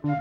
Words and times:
Komiði 0.00 0.16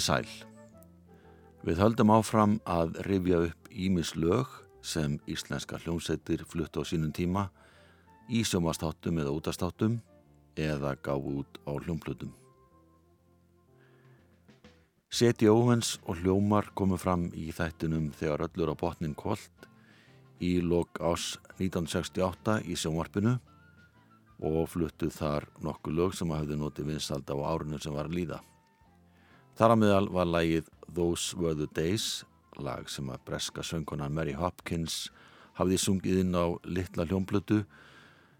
sæl. 0.00 0.24
Við 1.60 1.76
höldum 1.76 2.08
áfram 2.08 2.56
að 2.64 2.96
rifja 3.04 3.42
upp 3.50 3.68
Ímis 3.68 4.14
lög 4.16 4.48
sem 4.80 5.18
íslenska 5.28 5.76
hljómsættir 5.82 6.46
flutt 6.48 6.72
á 6.80 6.82
sínum 6.88 7.12
tíma 7.12 7.50
í 8.32 8.40
sjómastáttum 8.48 9.20
eða 9.20 9.36
útastáttum 9.36 10.00
eða 10.56 10.96
gáð 11.04 11.28
út 11.34 11.60
á 11.68 11.76
hljómplutum. 11.76 12.32
Seti 15.14 15.46
óvens 15.46 16.00
og 16.10 16.16
hljómar 16.18 16.72
komu 16.74 16.96
fram 16.98 17.28
í 17.38 17.52
þættinum 17.54 18.08
þegar 18.18 18.48
öllur 18.48 18.72
á 18.72 18.80
botnin 18.80 19.12
kvöld 19.14 19.66
í 20.42 20.56
lok 20.58 20.98
ás 20.98 21.36
1968 21.60 22.56
í 22.66 22.74
sjónvarpinu 22.74 23.36
og 24.42 24.64
fluttuð 24.72 25.12
þar 25.14 25.44
nokkuð 25.62 25.94
lög 26.00 26.16
sem 26.18 26.32
hafði 26.34 26.56
notið 26.58 26.88
vinsald 26.90 27.30
á 27.30 27.36
árinu 27.46 27.78
sem 27.78 27.94
var 27.94 28.08
að 28.10 28.16
líða. 28.18 28.38
Þar 29.54 29.74
að 29.76 29.80
meðal 29.84 30.08
var 30.16 30.26
lægið 30.32 30.72
Those 30.96 31.38
Were 31.38 31.54
The 31.60 31.68
Days, 31.78 32.24
lag 32.58 32.90
sem 32.90 33.06
að 33.14 33.22
breska 33.28 33.62
söngkonan 33.62 34.16
Mary 34.16 34.34
Hopkins 34.34 35.12
hafði 35.60 35.78
sungið 35.78 36.24
inn 36.24 36.34
á 36.34 36.58
litla 36.66 37.06
hljómblötu 37.06 37.60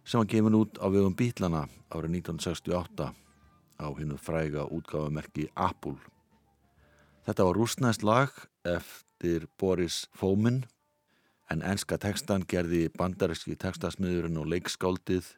sem 0.02 0.18
var 0.18 0.26
gefin 0.26 0.58
út 0.58 0.82
á 0.82 0.90
vegum 0.90 1.14
Bílana 1.14 1.68
árið 1.94 2.18
1968 2.18 3.14
á 3.78 3.86
hinnu 3.94 4.18
fræga 4.18 4.66
útgáfamerki 4.66 5.46
Apple. 5.54 6.13
Þetta 7.24 7.44
var 7.48 7.56
rúsnæst 7.56 8.02
lag 8.04 8.32
eftir 8.68 9.46
Boris 9.60 10.04
Fomin 10.12 10.64
en 11.48 11.62
enska 11.64 11.96
tekstan 11.96 12.44
gerði 12.48 12.90
bandaríski 12.92 13.56
tekstasmiðurinn 13.56 14.36
og 14.40 14.50
leikskáldið 14.52 15.30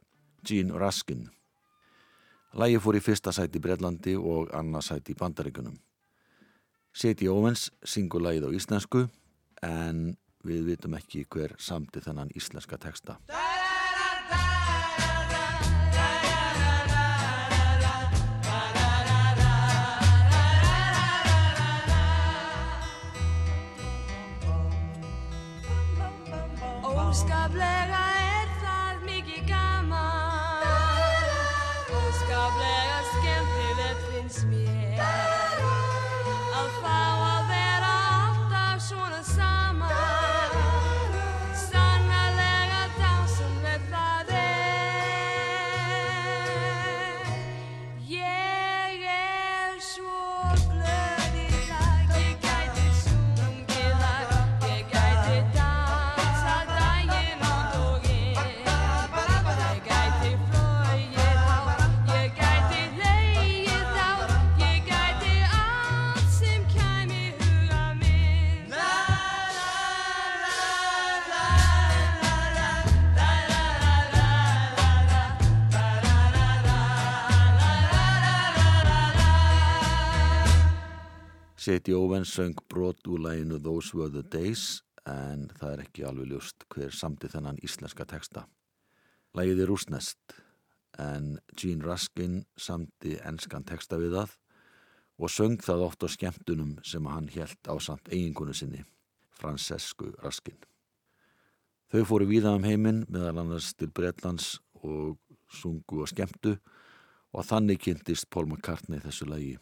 Gene 0.47 0.75
Raskin. 0.83 1.29
Lægi 2.59 2.81
fór 2.83 2.98
í 2.98 3.03
fyrsta 3.05 3.34
sæti 3.34 3.61
í 3.61 3.62
Breitlandi 3.62 4.17
og 4.19 4.51
annað 4.57 4.89
sæti 4.89 5.14
í 5.14 5.19
Bandaríkunum. 5.20 5.77
Seti 6.97 7.29
Óvens 7.31 7.69
syngur 7.84 8.25
lægið 8.25 8.48
á 8.48 8.57
íslensku 8.57 9.07
en 9.62 10.17
við 10.47 10.73
vitum 10.73 10.97
ekki 10.98 11.27
hver 11.31 11.55
samti 11.59 12.03
þennan 12.03 12.34
íslenska 12.34 12.81
teksta. 12.83 13.20
Seti 81.67 81.91
Óvens 81.91 82.31
söng 82.31 82.55
brot 82.71 83.09
úr 83.11 83.19
læginu 83.19 83.59
Those 83.59 83.97
Were 83.99 84.11
The 84.11 84.23
Days 84.23 84.85
en 85.03 85.49
það 85.59 85.73
er 85.73 85.81
ekki 85.83 86.05
alveg 86.07 86.29
ljúst 86.31 86.63
hver 86.71 86.95
samti 86.95 87.27
þennan 87.33 87.59
íslenska 87.67 88.07
teksta. 88.07 88.45
Lægið 89.35 89.65
er 89.65 89.73
rúsnest 89.73 90.37
en 91.03 91.41
Gene 91.59 91.83
Raskin 91.83 92.45
samti 92.55 93.17
enskan 93.19 93.67
teksta 93.67 93.99
við 93.99 94.15
það 94.15 94.37
og 95.19 95.35
söng 95.41 95.59
það 95.67 95.85
oft 95.89 96.07
á 96.07 96.09
skemmtunum 96.15 96.77
sem 96.87 97.11
hann 97.11 97.27
helt 97.35 97.59
á 97.67 97.75
samt 97.83 98.15
eigingunu 98.15 98.55
sinni, 98.55 98.87
Francescu 99.35 100.15
Raskin. 100.23 100.63
Þau 101.91 102.07
fóru 102.07 102.31
víða 102.31 102.55
um 102.55 102.71
heiminn 102.71 103.09
meðal 103.11 103.43
annars 103.43 103.75
til 103.75 103.91
Breitlands 103.91 104.61
og 104.87 105.19
sungu 105.51 106.05
og 106.07 106.15
skemmtu 106.15 106.61
og 107.35 107.43
þannig 107.51 107.83
kynntist 107.83 108.31
Paul 108.31 108.53
McCartney 108.53 109.03
þessu 109.03 109.27
lægi. 109.27 109.57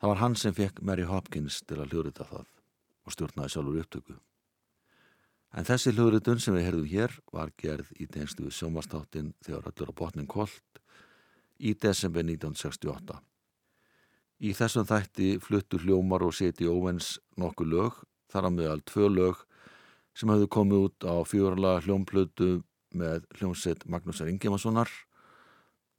Það 0.00 0.08
var 0.08 0.20
hann 0.22 0.34
sem 0.40 0.54
fekk 0.56 0.80
Mary 0.80 1.04
Hopkins 1.04 1.60
til 1.68 1.76
að 1.76 1.92
hljóðrita 1.92 2.24
það 2.24 2.46
og 3.04 3.12
stjórnaði 3.12 3.52
sjálfur 3.52 3.80
upptöku. 3.82 4.14
En 5.50 5.66
þessi 5.66 5.92
hljóðritun 5.92 6.40
sem 6.40 6.54
við 6.56 6.64
herðum 6.68 6.86
hér 6.88 7.16
var 7.34 7.50
gerð 7.60 7.90
í 8.00 8.06
tengstu 8.08 8.46
við 8.46 8.54
sjómastáttin 8.56 9.34
þegar 9.44 9.66
öllur 9.68 9.90
á 9.92 9.98
botnin 10.00 10.30
kolt 10.30 10.80
í 11.60 11.74
desember 11.74 12.24
1968. 12.24 13.18
Í 14.40 14.54
þessum 14.56 14.86
þætti 14.88 15.34
fluttu 15.44 15.82
hljómar 15.82 16.24
og 16.24 16.32
seti 16.32 16.64
óvens 16.64 17.18
nokku 17.36 17.66
lög, 17.68 17.98
þar 18.32 18.48
á 18.48 18.50
meðal 18.56 18.80
tvö 18.88 19.10
lög 19.12 19.44
sem 20.16 20.32
hafðu 20.32 20.48
komið 20.48 20.86
út 20.86 21.08
á 21.12 21.16
fjórala 21.28 21.74
hljómplötu 21.84 22.62
með 22.96 23.28
hljómsett 23.36 23.84
Magnúsar 23.84 24.32
Ingemannssonar. 24.32 24.88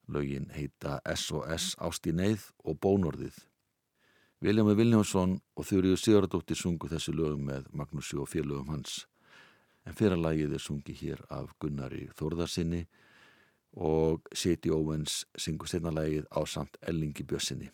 Lögin 0.09 0.49
heita 0.55 0.97
SOS 1.05 1.75
Ástíneyð 1.77 2.49
og 2.65 2.81
Bónorðið. 2.81 3.50
Viljami 4.41 4.73
Viljánsson 4.73 5.35
og 5.53 5.65
Þjóriður 5.69 5.99
Sigurdóttir 6.01 6.57
sungu 6.57 6.87
þessu 6.89 7.11
lögum 7.13 7.43
með 7.45 7.67
Magnúsi 7.77 8.17
og 8.17 8.25
félögum 8.31 8.71
hans 8.73 9.03
en 9.85 9.93
fyrralagið 9.93 10.55
er 10.57 10.63
sungi 10.63 10.95
hér 10.97 11.21
af 11.29 11.53
Gunnari 11.61 12.07
Þórðarsinni 12.17 12.81
og 13.77 14.25
Seti 14.33 14.73
Óvens 14.73 15.27
syngu 15.37 15.69
steinalagið 15.69 16.25
á 16.33 16.41
samt 16.49 16.81
Ellingi 16.81 17.21
Bjössinni. 17.21 17.69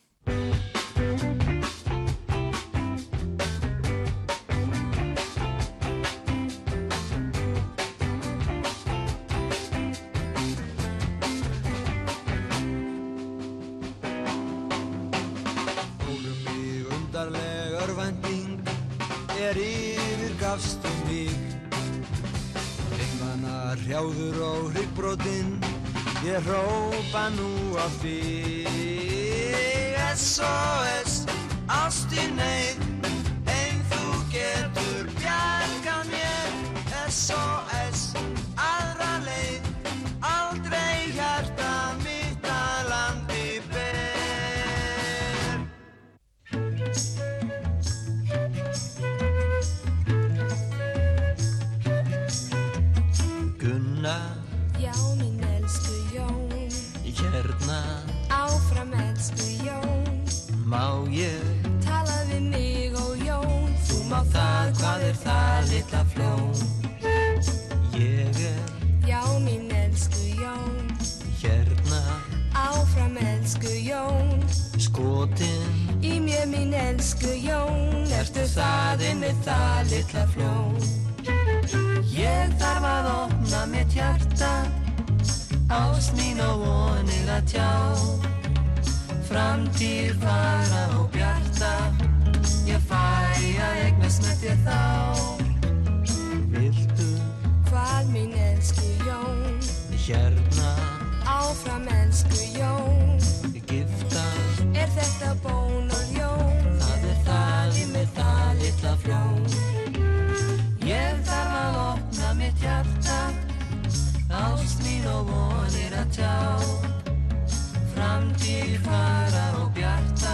Framtíð 118.37 118.79
fara 118.85 119.45
og 119.57 119.71
bjarta 119.73 120.33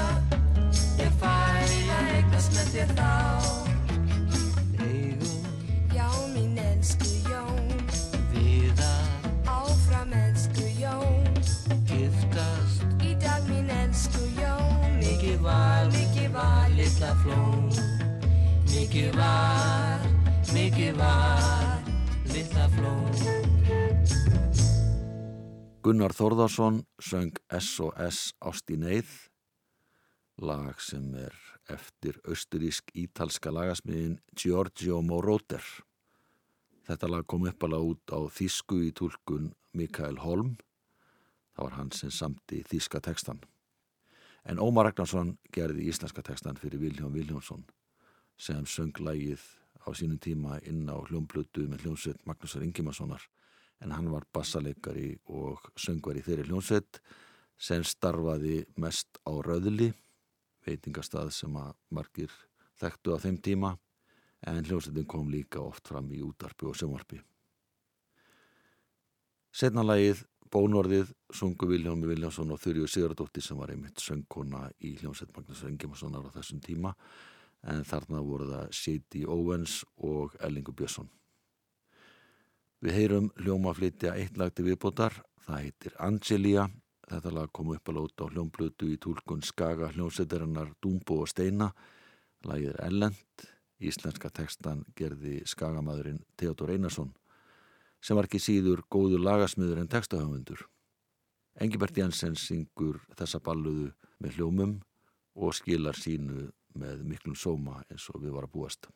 Ég 1.00 1.12
fæ 1.22 1.30
að 1.32 2.10
eignast 2.18 2.52
með 2.52 2.72
þér 2.74 2.90
þá. 2.98 3.12
Eigum 4.84 5.46
Já 5.96 6.10
mín 6.34 6.60
elsku 6.60 7.08
Jón. 7.30 7.72
við 8.34 8.84
að 8.84 9.48
Áfram 9.48 10.12
elsku 10.20 10.68
Jón. 10.82 11.32
giftast. 11.88 12.84
Í 13.00 13.16
dag 13.24 13.48
mín 13.48 13.72
elsku 13.72 14.28
Jón. 14.36 15.00
Mikið 15.00 15.40
var, 15.48 15.88
mikið 15.96 16.30
var 16.36 16.70
litla 16.76 17.16
flón. 17.24 17.72
Mikið 18.68 19.16
var, 19.16 20.08
mikið 20.52 20.96
var 21.00 21.80
litla 22.36 22.68
flón 22.76 23.53
Gunnar 25.84 26.14
Þórðarsson 26.16 26.78
söng 27.04 27.34
S.O.S. 27.52 28.30
Ást 28.40 28.72
í 28.72 28.78
neyð, 28.80 29.10
lag 30.40 30.78
sem 30.80 31.10
er 31.20 31.36
eftir 31.74 32.22
austurísk-ítalska 32.24 33.52
lagasmiðin 33.52 34.14
Giorgio 34.32 35.02
Moroder. 35.04 35.66
Þetta 36.88 37.10
lag 37.12 37.28
kom 37.28 37.50
uppalega 37.52 37.90
út 37.90 38.16
á 38.16 38.20
þýsku 38.32 38.80
í 38.88 38.94
tólkun 38.96 39.52
Mikael 39.76 40.22
Holm, 40.24 40.56
það 41.52 41.68
var 41.68 41.78
hann 41.82 41.92
sem 42.00 42.16
samti 42.16 42.62
þýska 42.72 43.04
tekstan. 43.04 43.44
En 44.48 44.64
Ómar 44.64 44.88
Ragnarsson 44.88 45.36
gerði 45.52 45.90
íslenska 45.92 46.24
tekstan 46.24 46.64
fyrir 46.64 46.80
Viljón 46.80 47.12
Viljónsson 47.12 47.68
sem 48.40 48.64
söng 48.64 49.04
lagið 49.04 49.44
á 49.84 49.92
sínum 49.92 50.16
tíma 50.16 50.64
inn 50.64 50.88
á 50.88 50.96
hljómblötu 50.96 51.68
með 51.68 51.84
hljómsveit 51.84 52.24
Magnúsar 52.24 52.64
Ingimarssonar 52.64 53.28
en 53.84 53.92
hann 53.92 54.10
var 54.12 54.26
bassaleikari 54.34 55.12
og 55.36 55.62
söngvar 55.76 56.18
í 56.18 56.24
þeirri 56.26 56.48
hljómsveit 56.48 57.02
sem 57.60 57.84
starfaði 57.86 58.64
mest 58.82 59.20
á 59.28 59.34
Röðli, 59.44 59.92
veitingastað 60.66 61.34
sem 61.36 61.56
að 61.60 61.76
margir 61.94 62.32
þekktu 62.80 63.16
á 63.16 63.24
þeim 63.24 63.40
tíma 63.44 63.76
en 64.48 64.64
hljómsveitin 64.64 65.08
kom 65.08 65.30
líka 65.32 65.62
oft 65.62 65.88
fram 65.88 66.10
í 66.12 66.22
útarpi 66.24 66.68
og 66.68 66.78
sömvarpi. 66.80 67.20
Setna 69.54 69.84
lagið 69.86 70.24
Bónorðið 70.54 71.10
sungu 71.34 71.66
Viljómi 71.66 72.06
Viljánsson 72.06 72.52
og 72.54 72.60
Þurju 72.62 72.86
Sigurdóttir 72.86 73.42
sem 73.42 73.58
var 73.58 73.72
einmitt 73.74 74.02
söngkona 74.02 74.68
í 74.86 74.92
hljómsveit 75.00 75.32
Magnúsar 75.34 75.72
Ingimarssonar 75.72 76.28
á 76.30 76.36
þessum 76.36 76.60
tíma 76.62 76.92
en 77.72 77.82
þarna 77.88 78.22
voru 78.22 78.52
það 78.52 78.76
Shady 78.78 79.24
Owens 79.26 79.80
og 79.98 80.36
Ellingur 80.46 80.76
Björnsson. 80.78 81.10
Við 82.84 82.98
heyrum 82.98 83.28
hljóma 83.40 83.72
flytja 83.72 84.12
eitt 84.20 84.36
lag 84.36 84.52
til 84.52 84.66
viðbótar, 84.66 85.14
það 85.46 85.60
heitir 85.62 85.94
Angelia, 86.04 86.66
þetta 87.08 87.32
lag 87.32 87.52
kom 87.56 87.70
upp 87.72 87.88
að 87.88 87.96
lóta 87.96 88.28
á 88.28 88.32
hljómblötu 88.34 88.90
í 88.92 88.98
tólkun 89.00 89.44
Skaga 89.48 89.88
hljómsveitarinnar 89.94 90.74
Dúmbo 90.84 91.22
og 91.24 91.30
Steina, 91.32 91.70
lagið 92.44 92.74
er 92.74 92.82
Ellend, 92.90 93.46
íslenska 93.80 94.34
tekstan 94.36 94.84
gerði 95.00 95.38
Skagamæðurinn 95.48 96.26
Theodor 96.36 96.76
Einarsson, 96.76 97.14
sem 98.04 98.20
var 98.20 98.28
ekki 98.28 98.44
síður 98.44 98.84
góður 98.92 99.24
lagasmiður 99.30 99.80
en 99.80 99.92
tekstahöfundur. 99.96 100.68
Engibert 101.64 101.96
Jensen 101.96 102.36
syngur 102.36 103.00
þessa 103.16 103.40
balluðu 103.40 103.94
með 104.20 104.42
hljómum 104.42 104.82
og 105.40 105.56
skilar 105.56 105.96
sínu 105.96 106.50
með 106.76 107.08
miklum 107.08 107.40
sóma 107.40 107.80
eins 107.88 108.12
og 108.12 108.26
við 108.26 108.36
var 108.36 108.50
að 108.50 108.58
búast. 108.58 108.92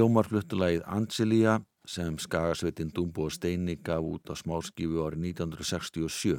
Hljómar 0.00 0.24
fluttulagið 0.24 0.86
Angelia 0.88 1.58
sem 1.84 2.14
skagasveitin 2.16 2.88
Dumbo 2.96 3.26
og 3.28 3.34
Steini 3.34 3.74
gaf 3.84 4.00
út 4.00 4.30
á 4.32 4.34
smáskifu 4.38 5.02
árið 5.04 5.26
1967. 5.36 6.38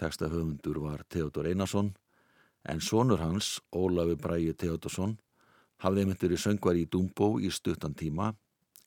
Tekstahöfundur 0.00 0.78
var 0.80 1.02
Theodor 1.12 1.44
Einarsson 1.50 1.90
en 2.64 2.80
sonur 2.80 3.20
hans, 3.20 3.58
Ólafi 3.68 4.16
Bræi 4.16 4.54
Theodorsson, 4.56 5.18
hafði 5.84 6.06
einmitt 6.06 6.24
verið 6.24 6.40
söngvar 6.46 6.80
í 6.80 6.86
Dumbo 6.88 7.34
í 7.36 7.50
stuttan 7.52 7.92
tíma, 7.92 8.30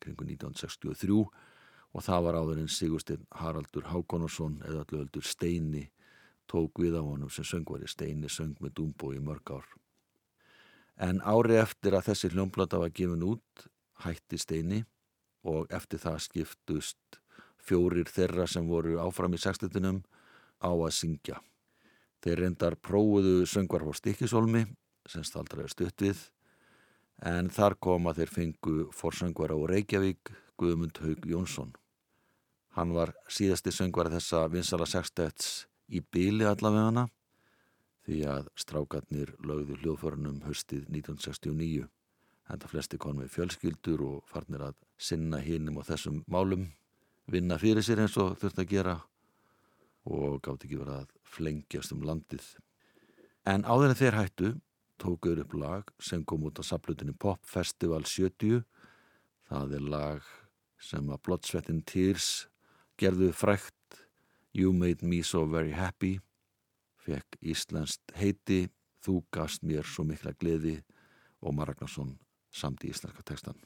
kringu 0.02 0.26
1963 0.26 1.20
og 1.22 2.08
það 2.08 2.26
var 2.26 2.40
áður 2.42 2.64
en 2.64 2.74
Sigursteinn 2.80 3.30
Haraldur 3.44 3.92
Hákonarsson 3.94 4.58
eða 4.64 4.88
allöfaldur 4.88 5.30
Steini 5.36 5.86
tók 6.50 6.82
við 6.82 6.98
á 6.98 7.06
honum 7.06 7.30
sem 7.30 7.46
söngvari. 7.46 7.86
Steini 7.86 8.26
söng 8.26 8.58
með 8.58 8.74
Dumbo 8.82 9.14
í 9.14 9.22
mörg 9.22 9.54
ár. 9.54 9.70
En 11.02 11.22
ári 11.26 11.58
eftir 11.58 11.96
að 11.98 12.12
þessi 12.12 12.30
hljómplata 12.34 12.80
var 12.82 12.94
gefin 12.94 13.26
út, 13.26 13.66
hætti 14.06 14.38
Steini 14.38 14.84
og 15.48 15.72
eftir 15.74 16.02
það 16.02 16.20
skiptust 16.28 17.22
fjórir 17.62 18.10
þeirra 18.10 18.46
sem 18.50 18.68
voru 18.70 19.00
áfram 19.02 19.34
í 19.34 19.40
sextetunum, 19.42 20.04
á 20.62 20.70
að 20.70 20.94
syngja. 20.94 21.40
Þeir 22.22 22.44
reyndar 22.44 22.78
prófuðu 22.78 23.48
söngvar 23.50 23.88
á 23.90 23.92
Stikisólmi 23.98 24.68
sem 25.10 25.26
staldra 25.26 25.66
er 25.66 25.74
stutt 25.74 26.06
við 26.06 26.20
en 27.26 27.50
þar 27.54 27.78
kom 27.82 28.10
að 28.10 28.22
þeir 28.22 28.34
fengu 28.36 28.76
forsöngvar 28.94 29.54
á 29.54 29.58
Reykjavík 29.74 30.32
Guðmund 30.58 31.02
Haug 31.02 31.26
Jónsson. 31.26 31.74
Hann 32.78 32.94
var 32.94 33.14
síðasti 33.30 33.74
söngvar 33.74 34.12
þessa 34.14 34.46
vinsala 34.54 34.86
sextets 34.90 35.66
í 35.90 36.02
bíli 36.02 36.46
allavegana 36.48 37.08
því 38.06 38.22
að 38.30 38.50
strákarnir 38.60 39.34
lögðu 39.46 39.78
hljóðförunum 39.82 40.42
höstið 40.48 40.88
1969. 40.90 41.88
Enda 42.52 42.68
flesti 42.68 43.00
konum 43.00 43.24
við 43.24 43.36
fjölskyldur 43.36 44.04
og 44.08 44.26
farnir 44.30 44.66
að 44.66 44.80
sinna 45.00 45.40
hinnum 45.44 45.80
og 45.82 45.88
þessum 45.88 46.24
málum, 46.32 46.68
vinna 47.32 47.60
fyrir 47.62 47.86
sér 47.86 48.02
eins 48.04 48.18
og 48.20 48.36
þurft 48.42 48.60
að 48.64 48.72
gera 48.74 48.98
og 50.10 50.42
gátt 50.44 50.66
ekki 50.66 50.82
verið 50.82 51.04
að 51.04 51.14
flengjast 51.36 51.94
um 51.96 52.04
landið. 52.08 52.44
En 53.48 53.66
áður 53.66 53.94
en 53.94 54.00
þeir 54.02 54.18
hættu 54.18 54.52
tókuður 55.02 55.44
upp 55.46 55.54
lag 55.58 55.94
sem 56.02 56.26
kom 56.26 56.46
út 56.50 56.60
á 56.62 56.64
saplutinu 56.66 57.14
Pop 57.18 57.46
Festival 57.48 58.04
70. 58.06 58.66
Það 59.50 59.78
er 59.78 59.86
lag 59.94 60.26
sem 60.82 61.10
að 61.14 61.22
Bloodsweatin 61.26 61.84
Tears 61.86 62.48
gerðu 63.02 63.32
frækt 63.34 64.02
You 64.58 64.74
Made 64.74 65.06
Me 65.06 65.22
So 65.24 65.46
Very 65.46 65.74
Happy 65.78 66.20
fekk 67.06 67.40
Íslandst 67.42 68.16
heiti 68.18 68.68
Þú 69.02 69.22
gafst 69.34 69.64
mér 69.66 69.88
svo 69.88 70.06
mikla 70.06 70.34
gleði 70.38 70.76
og 71.42 71.56
Maragnarsson 71.58 72.14
samt 72.54 72.86
í 72.86 72.94
íslenska 72.94 73.26
textan. 73.26 73.58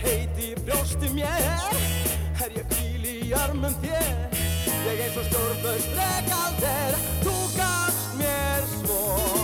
Óldar 0.00 0.12
heiti 0.12 0.52
í 0.52 0.54
brjósti 0.64 1.08
mér. 1.12 1.26
Er 2.40 2.52
ég 2.56 2.64
kvíl 2.70 3.04
í 3.04 3.32
armum 3.36 3.74
þér? 3.82 4.38
Ég 4.86 5.02
eins 5.04 5.16
og 5.20 5.26
stórflaust 5.28 5.92
regaldir 5.96 6.96
Þú 7.20 7.34
gafst 7.56 8.16
mér 8.16 8.64
svo 8.80 9.39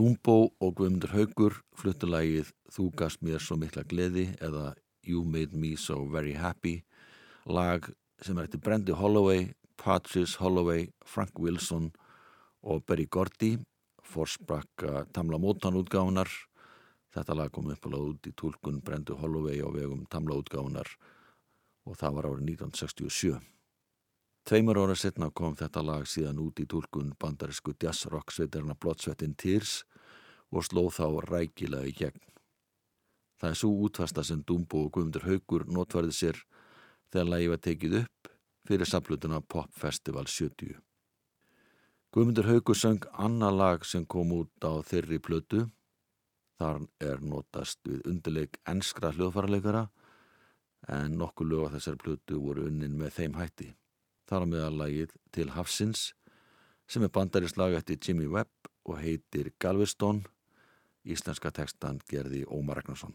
Dumbo 0.00 0.54
og 0.64 0.78
Guðmundur 0.78 1.10
Haugur 1.12 1.58
fluttulægið 1.76 2.54
Þú 2.72 2.84
gast 2.96 3.20
mér 3.20 3.42
svo 3.44 3.58
mikla 3.60 3.82
gleði 3.84 4.30
eða 4.40 4.70
You 5.04 5.26
made 5.28 5.52
me 5.52 5.74
so 5.76 6.06
very 6.08 6.32
happy. 6.32 6.86
Lag 7.44 7.84
sem 8.24 8.38
er 8.38 8.46
eftir 8.48 8.62
Brendi 8.64 8.94
Holloway, 8.96 9.50
Patrice 9.76 10.40
Holloway, 10.40 10.86
Frank 11.04 11.36
Wilson 11.36 11.90
og 12.64 12.86
Berry 12.88 13.04
Gordy 13.12 13.58
forsprakka 14.00 15.04
Tamla 15.12 15.36
Mótan 15.36 15.76
útgáðunar 15.76 16.32
þetta 17.12 17.36
lag 17.36 17.52
kom 17.52 17.68
upp 17.68 17.90
alveg 17.90 18.08
út 18.14 18.32
í 18.32 18.32
tólkun 18.32 18.80
Brendi 18.80 19.20
Holloway 19.20 19.60
á 19.60 19.68
vegum 19.68 20.06
Tamla 20.08 20.40
útgáðunar 20.40 20.88
og 21.84 22.00
það 22.00 22.16
var 22.16 22.30
árið 22.30 22.48
1967 22.56 23.36
Tveimur 24.48 24.80
ára 24.80 24.96
setna 24.96 25.28
kom 25.28 25.52
þetta 25.60 25.84
lag 25.84 26.08
síðan 26.08 26.40
út 26.40 26.64
í 26.64 26.64
tólkun 26.64 27.12
bandarisku 27.20 27.76
jazzrock 27.76 28.32
sveitarna 28.32 28.80
Bloodsweatin 28.80 29.36
Tears 29.36 29.82
og 30.50 30.66
slóð 30.66 30.92
þá 30.98 31.06
rækilega 31.26 31.88
í 31.88 31.94
gegn. 31.96 32.20
Það 33.40 33.50
er 33.50 33.58
svo 33.60 33.70
útfasta 33.86 34.24
sem 34.26 34.42
Dumbo 34.46 34.84
og 34.84 34.92
Guðmundur 34.94 35.26
Haugur 35.28 35.64
notvarði 35.70 36.12
sér 36.16 36.40
þegar 37.12 37.30
lagi 37.32 37.50
var 37.52 37.62
tekið 37.64 37.98
upp 38.02 38.30
fyrir 38.68 38.90
samlutuna 38.90 39.40
Pop 39.40 39.72
Festival 39.72 40.26
70. 40.28 40.76
Guðmundur 42.12 42.50
Haugur 42.50 42.76
söng 42.76 43.06
annar 43.12 43.54
lag 43.54 43.86
sem 43.86 44.04
kom 44.04 44.34
út 44.36 44.66
á 44.66 44.82
þeirri 44.84 45.20
plötu. 45.22 45.68
Þar 46.60 46.84
er 47.00 47.22
notast 47.24 47.80
við 47.88 48.04
undirleik 48.10 48.60
enskra 48.68 49.14
hljóðfarleikara 49.14 49.86
en 50.88 51.16
nokkuð 51.20 51.52
lög 51.52 51.68
á 51.70 51.74
þessar 51.76 52.00
plötu 52.00 52.40
voru 52.40 52.66
unnin 52.68 52.98
með 52.98 53.14
þeim 53.16 53.38
hætti 53.38 53.70
þar 54.30 54.46
á 54.46 54.52
meðalagið 54.52 55.14
til 55.34 55.48
Hafsins 55.56 56.10
sem 56.90 57.02
er 57.06 57.12
bandarislag 57.14 57.74
eftir 57.78 57.98
Jimmy 57.98 58.28
Webb 58.30 58.70
og 58.86 59.00
heitir 59.02 59.50
Galveston 59.62 60.22
Íslenska 61.04 61.50
tekstan 61.50 62.00
gerði 62.10 62.44
Ómar 62.44 62.76
Ragnarsson. 62.80 63.14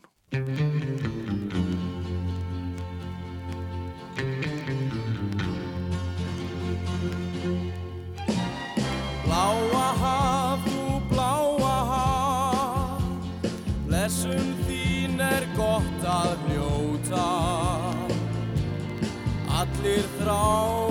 Bláa 9.26 9.86
haf, 10.02 10.66
þú 10.66 10.98
bláa 11.12 11.76
haf 11.92 13.30
Blessun 13.86 14.56
þín 14.66 15.22
er 15.22 15.46
gott 15.58 16.10
að 16.10 16.34
hljóta 16.50 17.28
Allir 19.62 20.10
þrá 20.18 20.85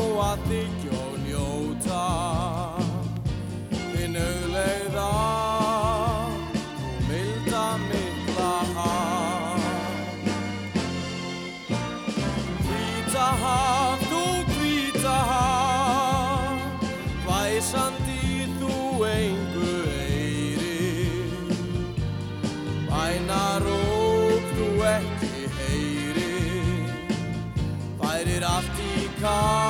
allt 29.25 29.64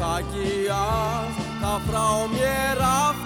Þó 0.00 0.06
taki 0.06 0.64
allt 0.72 1.40
það 1.60 1.82
frá 1.84 2.04
mér 2.32 2.78
aftur 2.80 3.19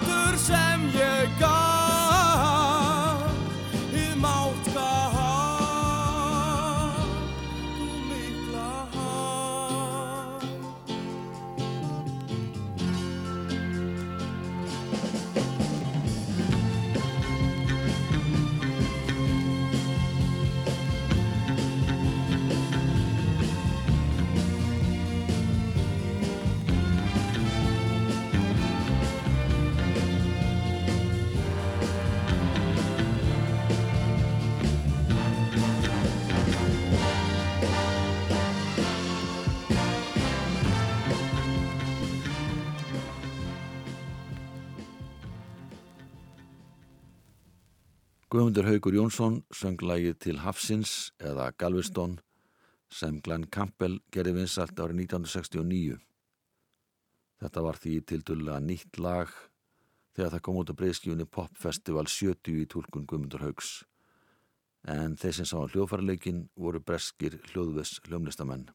Guðmundur 48.35 48.65
Haugur 48.67 48.91
Jónsson 48.91 49.35
söng 49.55 49.79
lagið 49.79 50.17
til 50.19 50.39
Hafsins 50.43 51.13
eða 51.23 51.53
Galveston 51.55 52.17
sem 52.91 53.21
Glenn 53.23 53.45
Campbell 53.47 54.01
gerði 54.11 54.33
vinsalt 54.35 54.75
árið 54.75 55.05
1969. 55.05 55.95
Þetta 57.39 57.63
var 57.63 57.79
því 57.79 57.93
tildurlega 58.11 58.57
nýtt 58.65 58.99
lag 58.99 59.31
þegar 60.17 60.33
það 60.33 60.43
kom 60.49 60.59
út 60.59 60.73
á 60.75 60.79
breyðskjúni 60.81 61.29
Pop 61.31 61.55
Festival 61.55 62.11
70 62.11 62.59
í 62.59 62.67
tólkun 62.75 63.07
Guðmundur 63.07 63.45
Haugs. 63.45 63.71
En 64.83 65.15
þeir 65.15 65.39
sem 65.39 65.47
sá 65.53 65.55
hljóðfærarleikin 65.61 66.49
voru 66.59 66.83
breskir 66.83 67.39
hljóðves 67.53 68.01
hljómlistamenn 68.09 68.67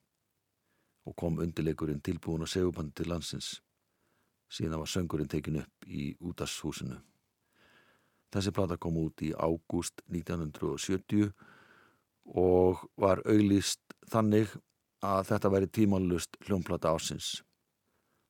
og 1.05 1.18
kom 1.20 1.37
undirleikurinn 1.37 2.01
tilbúin 2.01 2.49
og 2.49 2.55
segupandi 2.55 2.96
til 2.96 3.12
landsins. 3.12 3.59
Síðan 4.49 4.81
var 4.81 4.94
söngurinn 4.96 5.29
tekin 5.29 5.61
upp 5.66 5.85
í 5.85 6.14
útashúsinu. 6.16 7.03
Þessi 8.31 8.53
plata 8.55 8.79
kom 8.79 8.99
út 9.01 9.23
í 9.27 9.33
ágúst 9.35 10.05
1970 10.07 11.33
og 12.38 12.85
var 13.01 13.23
auglýst 13.27 13.81
þannig 14.11 14.53
að 15.03 15.25
þetta 15.33 15.51
væri 15.51 15.71
tímanlust 15.73 16.37
hljómplata 16.47 16.93
ásins. 16.95 17.40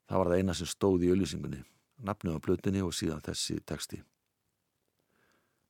Það 0.09 0.23
var 0.23 0.31
það 0.31 0.41
eina 0.41 0.55
sem 0.57 0.71
stóð 0.71 1.05
í 1.05 1.11
auglýsingunni, 1.13 1.61
nafnum 2.07 2.39
á 2.39 2.45
plötunni 2.45 2.81
og 2.83 2.95
síðan 2.97 3.23
þessi 3.27 3.61
texti. 3.67 4.01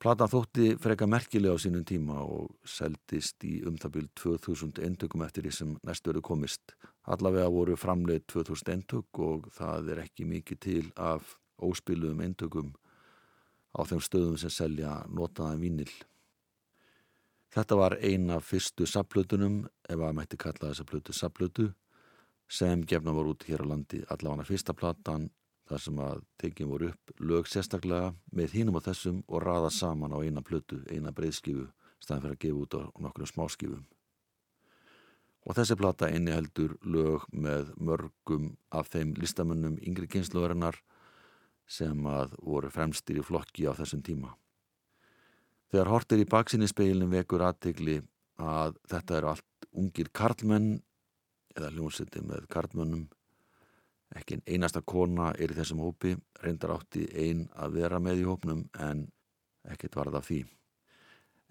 Platan 0.01 0.31
þótti 0.33 0.79
freka 0.81 1.05
merkilega 1.05 1.53
á 1.53 1.61
sínum 1.61 1.83
tíma 1.85 2.23
og 2.25 2.55
seldist 2.65 3.45
í 3.45 3.59
umtabil 3.69 4.07
2000 4.17 4.79
endökum 4.87 5.27
eftir 5.27 5.45
því 5.45 5.53
sem 5.53 5.75
næstu 5.85 6.09
verið 6.09 6.25
komist. 6.25 6.73
Allavega 7.05 7.51
voru 7.53 7.77
framleið 7.77 8.25
2000 8.33 8.73
endök 8.79 9.21
og 9.21 9.51
það 9.53 9.91
er 9.93 10.01
ekki 10.07 10.25
mikið 10.31 10.63
til 10.65 10.87
af 10.97 11.35
óspiluðum 11.61 12.25
endökum 12.25 12.73
á 13.77 13.81
þeim 13.87 14.01
stöðum 14.03 14.39
sem 14.41 14.53
selja 14.53 15.01
notaðan 15.09 15.61
vínil. 15.63 15.91
Þetta 17.51 17.77
var 17.77 17.97
eina 17.99 18.39
fyrstu 18.39 18.87
sapplötunum, 18.87 19.65
ef 19.91 19.99
að 19.99 20.17
mætti 20.17 20.39
kalla 20.39 20.71
þessa 20.71 20.87
plötu 20.87 21.15
sapplötu, 21.15 21.71
sem 22.51 22.83
gefna 22.87 23.15
voru 23.15 23.35
út 23.35 23.47
hér 23.47 23.65
á 23.67 23.71
landi. 23.73 24.03
Allavega 24.11 24.47
fyrsta 24.47 24.75
platan 24.75 25.31
þar 25.71 25.83
sem 25.83 26.03
að 26.03 26.23
tekið 26.43 26.71
voru 26.71 26.91
upp 26.91 27.13
lög 27.23 27.49
sérstaklega 27.51 28.13
með 28.35 28.57
hínum 28.59 28.79
á 28.79 28.87
þessum 28.87 29.23
og 29.29 29.43
raða 29.43 29.71
saman 29.75 30.15
á 30.15 30.19
eina 30.23 30.43
plötu, 30.43 30.81
eina 30.91 31.15
breyðskifu, 31.15 31.69
staðan 32.03 32.23
fyrir 32.25 32.37
að 32.37 32.43
gefa 32.45 32.63
út 32.65 32.79
á 32.79 32.83
nokkrum 33.07 33.31
smáskifum. 33.31 33.85
Og 35.47 35.57
þessi 35.57 35.77
plata 35.79 36.11
einni 36.11 36.35
heldur 36.35 36.77
lög 36.85 37.27
með 37.33 37.71
mörgum 37.81 38.51
af 38.71 38.91
þeim 38.93 39.15
listamönnum 39.19 39.79
yngri 39.81 40.11
kynsluverinnar 40.11 40.79
sem 41.71 42.07
að 42.11 42.35
voru 42.43 42.71
fremstir 42.73 43.21
í 43.21 43.25
flokki 43.25 43.69
á 43.71 43.73
þessum 43.79 44.03
tíma. 44.03 44.33
Þegar 45.71 45.93
hortir 45.93 46.23
í 46.25 46.27
baksinni 46.27 46.67
speilin 46.67 47.13
vekur 47.13 47.45
aðtegli 47.47 48.01
að 48.43 48.75
þetta 48.91 49.19
eru 49.19 49.31
allt 49.31 49.69
ungir 49.79 50.11
karlmenn 50.11 50.81
eða 51.55 51.71
hljómsiti 51.75 52.23
með 52.27 52.49
karlmönnum. 52.51 53.07
Ekki 54.19 54.41
einasta 54.51 54.83
kona 54.83 55.31
er 55.39 55.53
í 55.53 55.59
þessum 55.61 55.85
hópi, 55.85 56.17
reyndar 56.43 56.75
átti 56.75 57.05
ein 57.15 57.45
að 57.55 57.77
vera 57.79 58.01
með 58.03 58.25
í 58.25 58.27
hópnum 58.27 58.65
en 58.83 59.05
ekkert 59.71 60.01
varð 60.01 60.19
af 60.19 60.27
því. 60.27 60.41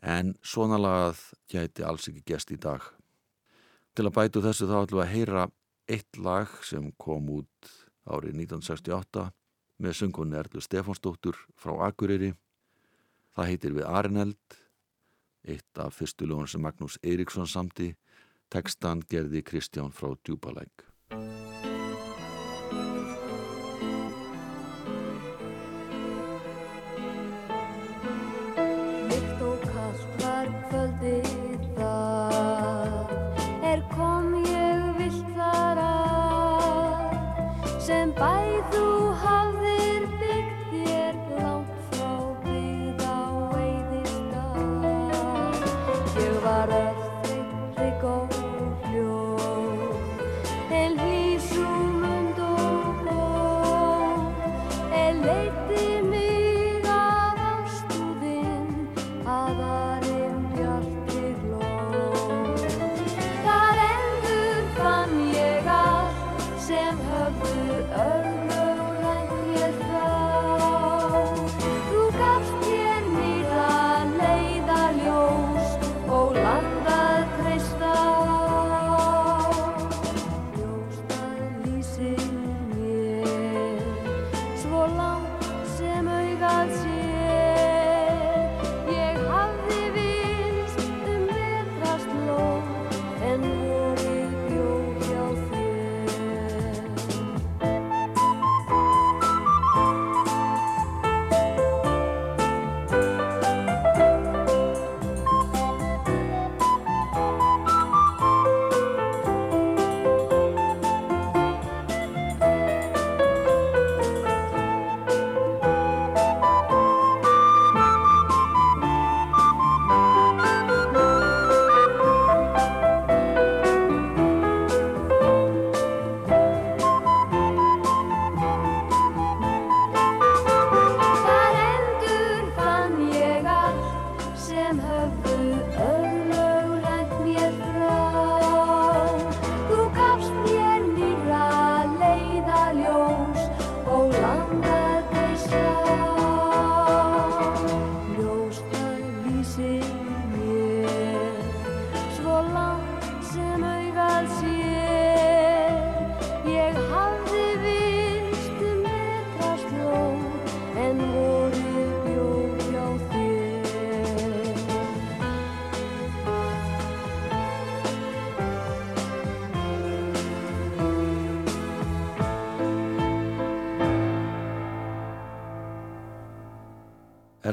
En 0.03 0.33
svona 0.43 0.79
lagað 0.79 1.23
gæti 1.51 1.85
alls 1.87 2.09
ekki 2.11 2.25
gest 2.33 2.51
í 2.51 2.59
dag. 2.59 2.83
Til 3.95 4.07
að 4.07 4.15
bætu 4.19 4.43
þessu 4.43 4.67
þá 4.67 4.77
ætlum 4.81 4.99
við 4.99 5.05
að 5.05 5.13
heyra 5.15 5.47
eitt 5.89 6.19
lag 6.19 6.51
sem 6.67 6.91
kom 6.99 7.31
út 7.39 7.71
árið 8.09 8.35
1968 8.43 9.29
með 9.79 9.95
söngunni 10.01 10.37
Erlu 10.39 10.61
Stefánsdóttur 10.63 11.39
frá 11.59 11.73
Akureyri. 11.87 12.33
Það 13.35 13.49
heitir 13.51 13.75
við 13.77 13.87
Arineld, 13.87 14.59
eitt 15.47 15.79
af 15.79 15.95
fyrstu 15.95 16.27
lögun 16.27 16.49
sem 16.51 16.63
Magnús 16.63 16.99
Eiríksson 17.03 17.47
samti, 17.47 17.93
tekstan 18.51 19.05
gerði 19.09 19.43
Kristján 19.45 19.95
frá 19.95 20.11
Djúbalæk. 20.19 20.88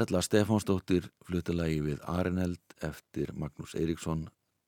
Erla 0.07 0.21
Stefánsdóttir 0.23 1.09
flutilagi 1.27 1.81
við 1.83 2.03
Arineld 2.07 2.75
eftir 2.87 3.33
Magnús 3.35 3.73
Eiríksson, 3.75 4.21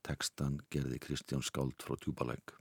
tekstan 0.02 0.56
gerði 0.74 0.96
Kristján 0.98 1.44
Skáld 1.46 1.76
frá 1.78 1.94
Tjúbalæk. 1.94 2.56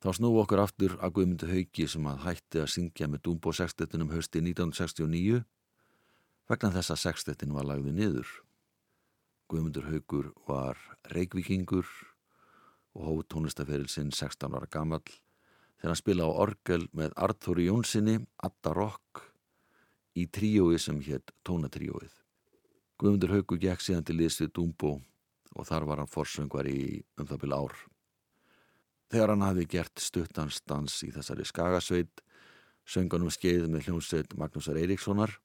Þá 0.00 0.08
snúi 0.16 0.38
okkur 0.40 0.62
aftur 0.62 0.94
að 1.04 1.18
Guðmundu 1.18 1.50
Hauki 1.50 1.84
sem 1.84 2.06
að 2.08 2.22
hætti 2.24 2.62
að 2.62 2.70
syngja 2.72 3.08
með 3.12 3.24
Dúmbó 3.26 3.52
sextettinum 3.52 4.14
hösti 4.14 4.40
1969 4.40 5.42
vegna 6.48 6.70
þess 6.78 6.94
að 6.94 7.02
sextettin 7.02 7.52
var 7.52 7.68
lagði 7.68 7.92
niður. 7.98 8.30
Guðmundur 9.52 9.90
Haukur 9.90 10.30
var 10.48 10.80
reikvikingur 11.12 11.92
og 12.96 13.04
hóð 13.10 13.20
tónlistaferil 13.34 13.92
sinn 13.92 14.14
16 14.16 14.56
ára 14.56 14.70
gamall 14.72 15.04
þegar 15.04 15.92
hann 15.92 16.00
spila 16.00 16.24
á 16.24 16.40
orgel 16.48 16.88
með 16.96 17.12
Arthur 17.20 17.60
Jónssoni, 17.60 18.16
Adda 18.40 18.72
Rock 18.80 19.26
í 20.18 20.26
tríói 20.28 20.78
sem 20.80 21.00
hétt 21.04 21.32
Tónatríóið. 21.46 22.12
Guðmundur 23.00 23.32
Haukur 23.36 23.60
gekk 23.62 23.82
síðan 23.82 24.04
til 24.06 24.18
liðs 24.20 24.40
við 24.42 24.52
Dúmbó 24.58 24.92
og 25.56 25.68
þar 25.68 25.88
var 25.88 26.02
hann 26.02 26.10
forsöngvar 26.10 26.68
í 26.70 27.02
um 27.18 27.28
það 27.28 27.42
byrja 27.44 27.60
ár. 27.62 27.74
Þegar 29.12 29.32
hann 29.34 29.44
hafi 29.44 29.66
gert 29.68 30.00
stuttanstans 30.00 31.00
í 31.04 31.10
þessari 31.12 31.44
skagasveit, 31.48 32.22
sönganum 32.88 33.32
skeið 33.32 33.68
með 33.72 33.88
hljómsveit 33.88 34.36
Magnúsar 34.40 34.78
Eiríkssonar 34.80 35.36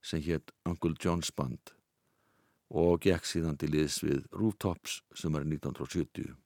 sem 0.00 0.22
hétt 0.24 0.54
Uncle 0.68 0.96
John's 0.96 1.32
Band 1.36 1.74
og 2.70 3.02
gekk 3.02 3.26
síðan 3.26 3.58
til 3.58 3.72
liðs 3.74 3.98
við 4.04 4.22
Rooftops 4.30 5.00
sem 5.18 5.34
er 5.34 5.44
1970. 5.44 6.36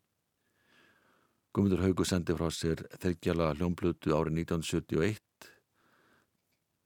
Guðmundur 1.55 1.85
Haugur 1.85 2.09
sendi 2.09 2.35
frá 2.35 2.49
sér 2.51 2.81
þeggjala 2.99 3.53
hljómblötu 3.55 4.17
árið 4.17 4.41
1971. 4.43 5.21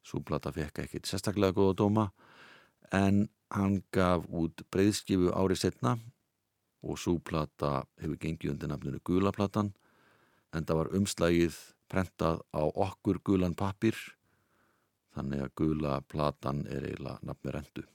Súplata 0.04 0.52
fekk 0.54 0.84
ekkit 0.84 1.08
sérstaklega 1.08 1.56
góða 1.56 1.76
dóma 1.82 2.06
en 2.94 3.28
hann 3.52 3.82
gaf 3.92 4.24
út 4.28 4.62
breyðskifu 4.72 5.32
árið 5.32 5.62
setna 5.64 5.96
og 6.82 7.00
súplata 7.00 7.82
hefur 8.00 8.20
gengið 8.22 8.54
undir 8.54 8.70
nafninu 8.70 9.00
Gulaplatan 9.04 9.72
en 10.54 10.64
það 10.64 10.80
var 10.80 10.94
umslagið 10.96 11.58
prentað 11.88 12.42
á 12.54 12.62
okkur 12.62 13.20
gulan 13.24 13.56
pappir 13.58 13.96
þannig 15.16 15.44
að 15.44 15.54
Gulaplatan 15.60 16.66
er 16.70 16.86
eiginlega 16.90 17.18
nafni 17.26 17.54
rendu. 17.54 17.86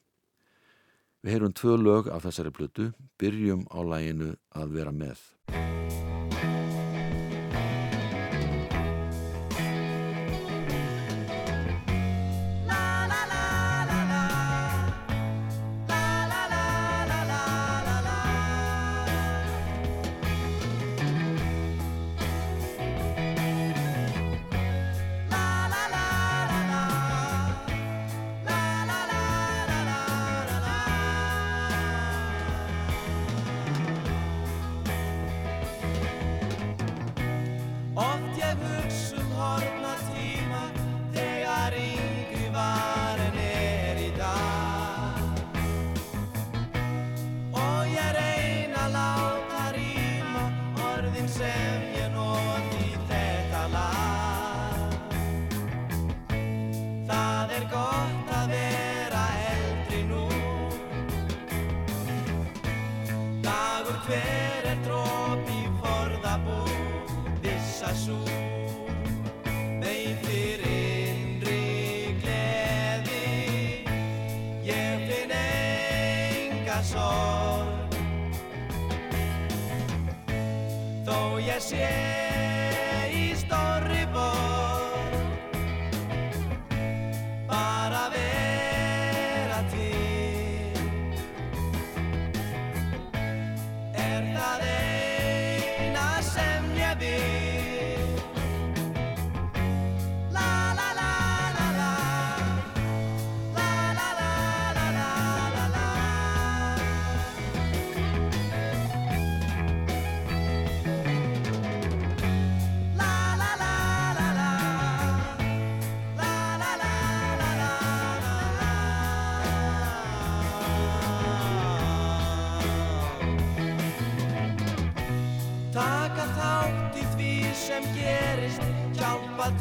Við 1.23 1.37
heyrum 1.37 1.53
tvö 1.55 1.77
lög 1.79 2.09
af 2.11 2.25
þessari 2.25 2.51
plötu, 2.51 2.89
byrjum 3.21 3.63
á 3.71 3.79
læginu 3.93 4.33
að 4.59 4.75
vera 4.75 4.91
með. 4.91 5.23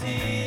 empty. 0.05 0.42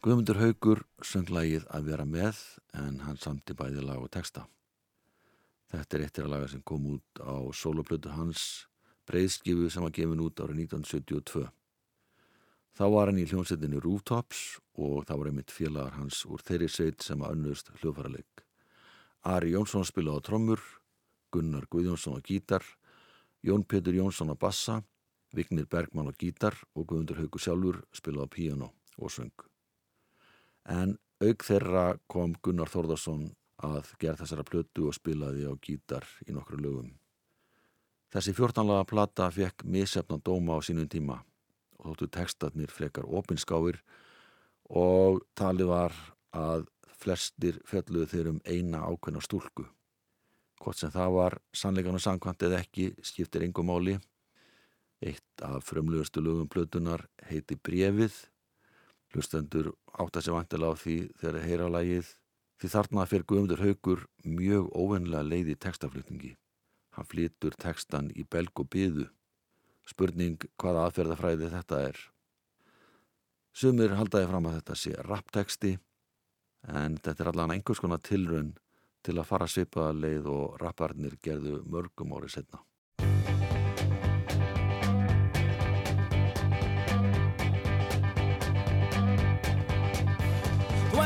Guðmundur 0.00 0.38
Haugur 0.40 0.78
söng 1.04 1.28
lagið 1.28 1.66
að 1.76 1.88
vera 1.90 2.04
með 2.08 2.38
en 2.72 3.02
hann 3.04 3.18
samti 3.20 3.52
bæði 3.52 3.82
lag 3.84 4.00
og 4.00 4.08
texta. 4.08 4.46
Þetta 5.68 5.98
er 5.98 6.04
eittir 6.06 6.24
að 6.24 6.32
laga 6.32 6.46
sem 6.48 6.62
kom 6.64 6.86
út 6.94 7.20
á 7.20 7.36
soloplötu 7.52 8.14
hans 8.14 8.44
breyðskifu 9.04 9.68
sem 9.68 9.84
var 9.84 9.92
gefin 9.92 10.22
út 10.24 10.40
árið 10.40 10.62
1972. 10.62 11.42
Þá 12.80 12.84
var 12.94 13.12
hann 13.12 13.20
í 13.20 13.26
hljómsveitinni 13.28 13.82
Rooftops 13.84 14.40
og 14.80 15.04
það 15.04 15.20
var 15.20 15.30
einmitt 15.34 15.52
félagar 15.52 15.98
hans 15.98 16.22
úr 16.24 16.46
þeirri 16.48 16.70
sveit 16.72 17.04
sem 17.04 17.20
að 17.20 17.36
önnust 17.36 17.68
hljóðfæraleik. 17.82 18.46
Ari 19.28 19.52
Jónsson 19.52 19.84
spilaði 19.84 20.24
á 20.24 20.26
trommur, 20.30 20.64
Gunnar 21.28 21.68
Guðjónsson 21.68 22.16
á 22.16 22.24
gítar, 22.24 22.64
Jón 23.44 23.68
Petur 23.68 24.00
Jónsson 24.00 24.32
á 24.32 24.36
bassa, 24.48 24.80
Vignir 25.36 25.68
Bergmann 25.68 26.08
á 26.08 26.16
gítar 26.16 26.56
og 26.72 26.88
Guðmundur 26.88 27.20
Haugur 27.20 27.44
sjálfur 27.44 27.84
spilaði 27.92 28.24
á 28.24 28.32
píano 28.32 28.72
og 28.96 29.12
söng 29.12 29.49
en 30.70 30.96
auk 31.20 31.44
þeirra 31.44 31.84
kom 32.10 32.34
Gunnar 32.42 32.70
Þórðarsson 32.70 33.28
að 33.66 33.90
gera 34.00 34.18
þessara 34.20 34.46
plötu 34.46 34.86
og 34.88 34.96
spilaði 34.96 35.44
á 35.50 35.52
gítar 35.60 36.06
í 36.26 36.32
nokkru 36.32 36.60
lögum. 36.60 36.92
Þessi 38.10 38.34
14 38.34 38.66
laga 38.66 38.86
plata 38.88 39.28
fekk 39.30 39.64
misjafna 39.68 40.18
dóma 40.24 40.56
á 40.58 40.60
sínum 40.64 40.88
tíma 40.90 41.20
og 41.78 41.92
þóttu 41.92 42.08
textatnir 42.16 42.72
frekar 42.72 43.06
opinskáir 43.06 43.80
og 44.70 45.20
talið 45.38 45.70
var 45.70 45.98
að 46.36 46.66
flestir 47.00 47.60
fjalluðu 47.68 48.08
þeir 48.10 48.32
um 48.32 48.40
eina 48.44 48.82
ákveðna 48.86 49.22
stúlku. 49.24 49.66
Hvort 50.60 50.80
sem 50.80 50.92
það 50.92 51.14
var 51.16 51.38
sannleikan 51.56 51.96
og 51.96 52.04
sangkvæmt 52.04 52.42
eða 52.48 52.60
ekki 52.60 52.90
skiptir 53.06 53.46
engum 53.46 53.70
máli. 53.70 53.96
Eitt 55.00 55.44
af 55.44 55.64
frumlugastu 55.64 56.20
lögum 56.20 56.50
plötunar 56.50 57.06
heiti 57.30 57.56
Brefið 57.56 58.18
Hlustendur 59.10 59.72
átta 59.98 60.22
sér 60.22 60.36
vantilega 60.36 60.76
á 60.76 60.80
því 60.82 60.96
þegar 61.18 61.46
heyra 61.46 61.70
lagið 61.74 62.12
því 62.60 62.70
þarna 62.74 63.06
fyrir 63.08 63.26
Guðmundur 63.26 63.64
Haugur 63.64 64.06
mjög 64.22 64.70
óvennilega 64.76 65.26
leið 65.26 65.52
í 65.54 65.58
textaflutningi. 65.64 66.32
Hann 66.94 67.08
flytur 67.08 67.56
textan 67.58 68.10
í 68.14 68.26
belg 68.28 68.52
og 68.60 68.70
byðu. 68.70 69.06
Spurning 69.88 70.38
hvaða 70.60 70.86
aðferðafræði 70.86 71.50
þetta 71.54 71.82
er. 71.88 72.00
Sumir 73.50 73.96
haldaði 73.98 74.28
fram 74.30 74.46
að 74.46 74.58
þetta 74.60 74.78
sé 74.78 74.96
rappteksti 75.08 75.72
en 76.68 76.98
þetta 77.00 77.24
er 77.24 77.30
allan 77.32 77.54
einhvers 77.56 77.80
konar 77.82 78.02
tilraun 78.04 78.52
til 79.02 79.16
að 79.16 79.30
fara 79.30 79.48
svipaða 79.48 79.96
leið 79.96 80.28
og 80.30 80.58
rapparnir 80.60 81.16
gerðu 81.24 81.62
mörgum 81.66 82.12
árið 82.14 82.36
setna. 82.36 82.60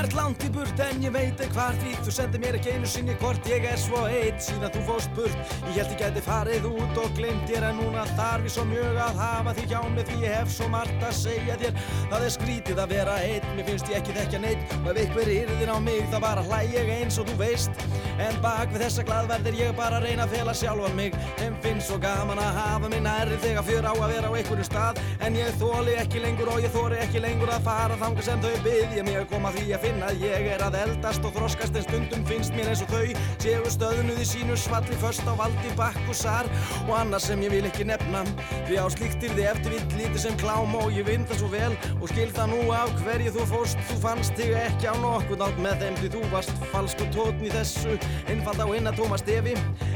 Ert 0.04 0.16
langt 0.18 0.42
í 0.44 0.48
burt 0.52 0.80
en 0.84 1.00
ég 1.00 1.12
veit 1.14 1.40
ekki 1.40 1.54
hvar 1.54 1.76
því. 1.80 1.92
Þú 2.04 2.12
sendir 2.12 2.42
mér 2.42 2.56
ekki 2.58 2.72
einu 2.74 2.88
sinni 2.88 3.14
hvort 3.22 3.46
ég 3.48 3.64
er 3.68 3.78
svo 3.80 4.02
eitt 4.10 4.42
Síðan 4.44 4.72
þú 4.74 4.82
fóst 4.88 5.12
burt. 5.16 5.52
Ég 5.70 5.78
held 5.78 5.92
ég 5.94 6.00
gæti 6.02 6.22
farið 6.24 6.66
út 6.68 6.98
og 7.00 7.12
glemt 7.16 7.46
þér 7.48 7.68
En 7.70 7.78
núna 7.80 8.04
þarf 8.12 8.44
ég 8.44 8.52
svo 8.52 8.64
mjög 8.68 8.98
að 9.00 9.20
hafa 9.22 9.54
því 9.56 9.66
hjá 9.70 9.80
mig 9.94 10.08
Því 10.08 10.18
ég 10.24 10.36
hef 10.36 10.52
svo 10.52 10.68
margt 10.72 11.06
að 11.08 11.14
segja 11.20 11.56
þér. 11.62 11.78
Það 12.12 12.26
er 12.26 12.34
skrítið 12.36 12.82
að 12.84 12.94
vera 12.94 13.16
eitt 13.24 13.48
Mér 13.54 13.68
finnst 13.70 13.92
ég 13.92 14.00
ekki 14.00 14.16
þekkja 14.18 14.42
neitt 14.44 14.74
Og 14.80 14.90
ef 14.92 15.00
ykkur 15.04 15.32
yrðin 15.36 15.72
á 15.72 15.78
mig 15.88 16.02
þá 16.12 16.18
bara 16.26 16.44
hlæ 16.44 16.60
ég 16.74 16.92
eins 16.98 17.20
og 17.20 17.30
þú 17.30 17.38
veist. 17.40 17.84
En 18.20 18.36
bak 18.44 18.70
við 18.70 18.84
þessa 18.84 19.06
glaðverðir 19.08 19.56
ég 19.58 19.72
bara 19.78 19.98
að 19.98 20.08
reyna 20.08 20.26
að 20.26 20.36
fela 20.36 20.52
sjálfan 20.54 20.94
mig. 20.98 21.16
En 21.42 21.56
finnst 21.64 21.88
svo 21.88 21.98
gaman 22.02 22.38
að 22.38 22.60
hafa 22.60 22.90
mig 22.92 23.02
nærri 23.02 23.40
Þegar 23.42 23.66
fjör 23.66 23.88
á 23.90 23.94
að 23.94 24.12
vera 24.12 24.30
á 24.30 24.36
einhverju 24.38 24.68
stað. 24.68 25.00
En 25.24 25.38
ég 25.38 25.56
þóli 25.58 25.96
ekki 25.98 26.22
lengur 26.22 26.52
og 26.52 26.62
ég 26.62 26.70
þóri 26.74 27.00
ekki 27.02 27.24
lengur 27.24 27.50
að 27.50 27.66
fara 27.66 27.98
Þanga 27.98 28.26
sem 28.28 28.44
þau 28.44 28.52
byggja 28.66 29.06
mig 29.06 29.18
að 29.18 29.28
koma 29.32 29.50
því 29.54 29.66
að 29.74 29.82
finna 29.88 29.93
finn 29.94 30.04
að 30.06 30.22
ég 30.24 30.46
er 30.54 30.62
að 30.64 30.76
eldast 30.80 31.24
og 31.26 31.34
þroskast 31.36 31.76
en 31.78 31.84
stundum 31.84 32.24
finnst 32.26 32.54
mér 32.56 32.70
eins 32.72 32.82
og 32.82 32.90
þau 32.90 33.12
séu 33.42 33.70
stöðnuð 33.70 34.20
í 34.22 34.26
sínu 34.26 34.56
svalli 34.58 34.96
först 35.02 35.26
á 35.28 35.34
valdi 35.38 35.70
bakkusar 35.78 36.48
og 36.86 36.92
annars 36.98 37.28
sem 37.28 37.42
ég 37.44 37.52
vil 37.52 37.68
ekki 37.68 37.86
nefna 37.86 38.24
því 38.66 38.78
á 38.80 38.86
slíktir 38.90 39.34
þið 39.36 39.50
eftir 39.52 39.76
vitt 39.76 39.94
lítið 39.98 40.20
sem 40.24 40.38
klám 40.40 40.74
og 40.78 40.90
ég 40.96 41.06
vinn 41.06 41.26
það 41.28 41.42
svo 41.42 41.50
vel. 41.52 41.70
Og 42.00 42.10
skil 42.10 42.30
það 42.34 42.50
nú 42.54 42.60
af 42.74 42.94
hverju 43.04 43.34
þú 43.36 43.46
fóst 43.52 43.84
þú 43.90 43.98
fannst 44.02 44.34
þig 44.38 44.56
ekki 44.64 44.90
á 44.90 44.94
nokkuð 44.98 45.42
nátt 45.44 45.62
með 45.62 45.84
þeim 45.84 46.00
því 46.00 46.10
þú 46.16 46.24
varst 46.32 46.66
falsku 46.72 47.08
tótn 47.14 47.46
í 47.46 47.52
þessu. 47.54 47.98
Einfald 48.32 48.64
á 48.64 48.66
hinna 48.72 48.94
tóma 48.98 49.20
stefi 49.20 49.54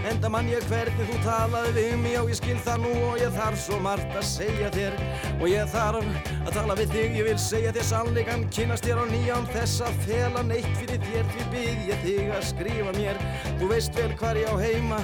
enda 0.08 0.30
mann 0.30 0.50
ég 0.52 0.66
hvernig 0.70 1.10
þú 1.10 1.18
talaði 1.26 1.74
við 1.78 1.98
mig. 2.04 2.18
Og 2.22 2.32
ég 2.32 2.38
skil 2.38 2.58
það 2.66 2.84
nú 2.86 2.94
og 3.08 3.18
ég 3.22 3.34
þarf 3.34 3.62
svo 3.64 3.80
margt 3.82 4.14
að 4.14 4.26
segja 4.30 4.70
þér. 4.74 4.98
Og 5.38 5.46
ég 5.50 5.74
þarf 5.74 6.32
að 6.44 6.54
tala 6.54 6.78
við 6.78 6.94
þig 6.94 7.20
ég 7.22 7.30
vil 7.32 7.38
segja 7.42 7.74
þér 7.76 7.88
sannleikan 7.92 8.48
kynast 8.54 8.86
þér 8.86 9.02
á 9.02 9.04
nýjan 9.10 9.50
þess 9.54 9.87
að 9.88 9.98
fela 10.06 10.44
neitt 10.46 10.70
fyrir 10.78 11.02
þér 11.08 11.34
því 11.34 11.48
bið 11.56 11.82
ég 11.88 12.06
þig 12.06 12.32
að 12.36 12.46
skrifa 12.52 12.94
mér. 12.98 13.20
Þú 13.58 13.72
veist 13.72 13.98
vel 13.98 14.12
hvar 14.20 14.38
ég 14.38 14.48
á 14.52 14.56
heima 14.60 15.02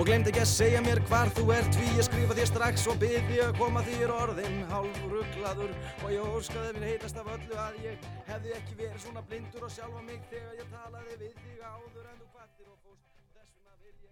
Og 0.00 0.06
glemt 0.08 0.28
ekki 0.30 0.40
að 0.40 0.48
segja 0.48 0.80
mér 0.84 1.00
hvar 1.10 1.28
þú 1.36 1.42
ert 1.52 1.74
Því 1.76 1.88
ég 1.98 2.06
skrifa 2.06 2.36
þér 2.38 2.48
strax 2.48 2.86
og 2.88 3.00
bið 3.02 3.16
því 3.26 3.40
að 3.44 3.58
koma 3.58 3.82
þér 3.84 4.12
orðin 4.14 4.60
Hálf 4.70 5.00
rugglaður 5.10 5.74
og 5.98 6.12
ég 6.14 6.36
óskaði 6.38 6.74
mér 6.76 6.86
heitast 6.88 7.20
af 7.20 7.28
öllu 7.34 7.58
Að 7.60 7.80
ég 7.84 8.06
hefði 8.28 8.54
ekki 8.56 8.76
verið 8.78 9.02
svona 9.04 9.24
blindur 9.28 9.66
og 9.66 9.74
sjálfa 9.74 10.04
mig 10.06 10.22
Þegar 10.30 10.54
ég 10.60 10.70
talaði 10.72 11.18
við 11.24 11.34
þig 11.40 11.64
áður 11.66 12.06
en 12.06 12.22
þú 12.22 12.30
kvartir 12.36 12.70
og 12.70 12.78
fóst 12.84 13.04
ég 13.10 14.06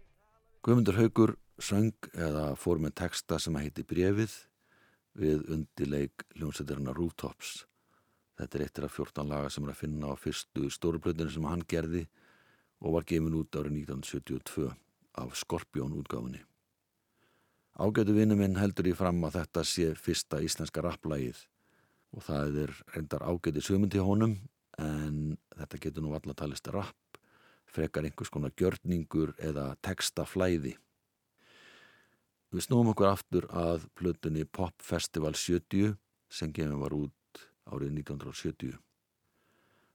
Guðmundur 0.66 0.99
Haugur 0.99 1.35
söng 1.59 2.11
eða 2.12 2.44
fór 2.59 2.83
með 2.83 2.99
texta 3.05 3.38
sem 3.40 3.57
að 3.57 3.68
heiti 3.68 3.87
Brefið 3.88 4.37
við 5.18 5.49
undileik 5.55 6.27
hljómsveitirna 6.37 6.92
Rooftops. 6.94 7.67
Þetta 8.38 8.59
er 8.59 8.64
eittir 8.64 8.87
af 8.87 8.94
14 8.94 9.27
laga 9.27 9.51
sem 9.51 9.64
er 9.66 9.72
að 9.72 9.81
finna 9.81 10.12
á 10.12 10.14
fyrstu 10.14 10.68
stóruplötinu 10.70 11.33
sem 11.35 11.46
hann 11.51 11.64
gerði 11.66 12.05
og 12.79 12.94
var 12.94 13.07
gefin 13.11 13.35
út 13.35 13.59
árið 13.59 13.81
1972 13.81 14.68
af 15.18 15.35
Skorpjón 15.35 15.96
útgáfunni. 15.98 16.44
Ágætu 17.79 18.14
vinnu 18.14 18.37
minn 18.38 18.59
heldur 18.59 18.87
í 18.90 18.94
fram 18.94 19.18
að 19.27 19.40
þetta 19.40 19.64
sé 19.66 19.90
fyrsta 19.98 20.40
íslenska 20.42 20.83
rapplægið 20.83 21.44
og 22.14 22.24
það 22.27 22.62
er 22.64 22.72
reyndar 22.94 23.27
ágæti 23.27 23.62
sömundi 23.62 24.03
honum 24.03 24.38
en 24.79 25.37
þetta 25.59 25.83
getur 25.83 26.07
nú 26.07 26.14
alla 26.14 26.35
talist 26.38 26.70
rapp, 26.70 27.18
frekar 27.66 28.07
einhvers 28.07 28.31
konar 28.31 28.55
gjörningur 28.55 29.35
eða 29.42 29.72
textaflæði. 29.83 30.77
Við 32.55 32.64
snúum 32.64 32.94
okkur 32.94 33.11
aftur 33.11 33.48
að 33.51 33.90
plötunni 33.98 34.46
Pop 34.46 34.79
Festival 34.81 35.35
70 35.35 35.98
sem 36.33 36.55
gefin 36.55 36.79
var 36.81 36.94
út 36.96 37.17
árið 37.72 37.94
1970. 38.00 38.78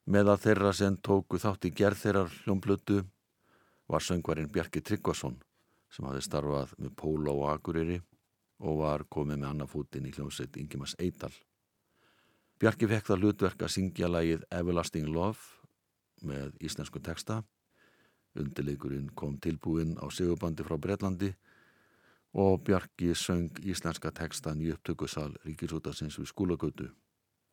Meða 0.05 0.35
þeirra 0.35 0.73
sem 0.75 0.97
tóku 0.99 1.39
þátt 1.39 1.69
í 1.69 1.71
gerð 1.71 2.01
þeirrar 2.01 2.33
hljómplötu 2.43 3.03
var 3.87 4.03
söngvarinn 4.03 4.51
Bjarki 4.51 4.81
Tryggvason 4.83 5.37
sem 5.93 6.05
hafði 6.07 6.23
starfað 6.25 6.73
með 6.81 6.95
Póla 6.99 7.31
og 7.31 7.45
Akureyri 7.53 7.99
og 8.63 8.79
var 8.81 9.05
komið 9.11 9.39
með 9.39 9.49
annafútin 9.49 10.07
í 10.07 10.13
hljómsveit 10.15 10.57
Ingemars 10.59 10.95
Eidal. 10.99 11.31
Bjarki 12.59 12.87
fekk 12.89 13.09
það 13.09 13.23
hlutverk 13.23 13.63
að 13.63 13.73
syngja 13.75 14.09
lagið 14.09 14.43
Everlasting 14.51 15.09
Love 15.11 15.39
með 16.23 16.53
íslensku 16.63 17.01
texta. 17.03 17.41
Undirleikurinn 18.39 19.11
kom 19.15 19.37
tilbúinn 19.37 19.97
á 19.99 20.07
segurbandi 20.11 20.65
frá 20.65 20.77
Breitlandi 20.81 21.33
og 22.33 22.63
Bjarki 22.65 23.13
söng 23.15 23.51
íslenska 23.61 24.11
textan 24.11 24.61
í 24.63 24.71
upptökusal 24.73 25.31
Ríkisútasins 25.45 26.17
við 26.19 26.31
skúlagötu 26.31 26.89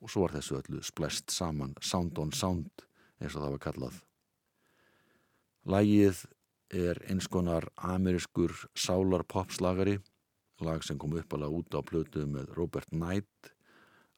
og 0.00 0.10
svo 0.10 0.24
var 0.24 0.36
þessu 0.36 0.58
öllu 0.60 0.82
splest 0.84 1.32
saman 1.34 1.74
Sound 1.80 2.18
on 2.18 2.32
Sound 2.32 2.86
eins 3.20 3.34
og 3.36 3.42
það 3.44 3.54
var 3.54 3.64
kallað. 3.64 3.96
Lægið 5.68 6.24
er 6.70 7.00
eins 7.10 7.28
konar 7.28 7.66
amerískur 7.76 8.54
sálar 8.74 9.26
popslagari, 9.28 9.98
lag 10.64 10.84
sem 10.84 10.98
kom 10.98 11.16
uppalega 11.18 11.52
út 11.52 11.76
á 11.76 11.80
plötu 11.84 12.24
með 12.28 12.52
Robert 12.56 12.88
Knight 12.92 13.52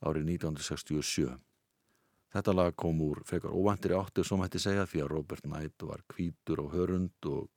árið 0.03 0.29
1967. 0.37 1.33
Þetta 2.33 2.55
lag 2.57 2.77
kom 2.79 3.01
úr 3.05 3.21
frekar 3.29 3.53
óvæntir 3.53 3.95
áttu 3.99 4.25
sem 4.25 4.41
hætti 4.41 4.61
segja 4.63 4.87
því 4.89 5.03
að 5.05 5.13
Robert 5.13 5.45
Knight 5.45 5.85
var 5.85 6.03
kvítur 6.09 6.63
og 6.65 6.73
hörund 6.73 7.29
og, 7.29 7.51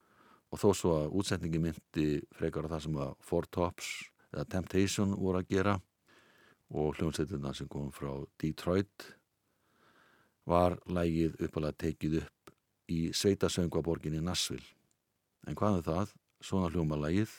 og 0.52 0.60
þó 0.60 0.70
svo 0.76 0.96
að 1.00 1.16
útsetningi 1.22 1.62
myndi 1.64 2.08
frekar 2.36 2.68
að 2.68 2.76
það 2.76 2.86
sem 2.88 2.98
að 3.06 3.14
Four 3.24 3.48
Tops 3.52 3.92
eða 4.34 4.50
Temptation 4.52 5.16
voru 5.16 5.42
að 5.42 5.54
gera 5.54 5.78
og 6.74 6.96
hljómsveitina 6.98 7.54
sem 7.54 7.70
kom 7.70 7.92
frá 7.94 8.12
Detroit 8.42 9.10
var 10.46 10.78
lægið 10.86 11.40
uppalega 11.46 11.80
tekið 11.86 12.20
upp 12.22 12.54
í 12.92 13.00
sveitasöngvaborginni 13.18 14.22
Nassvill. 14.22 14.64
En 15.48 15.58
hvað 15.58 15.80
er 15.80 15.88
það? 15.90 16.14
Svona 16.46 16.70
hljóma 16.74 17.00
lægið 17.02 17.34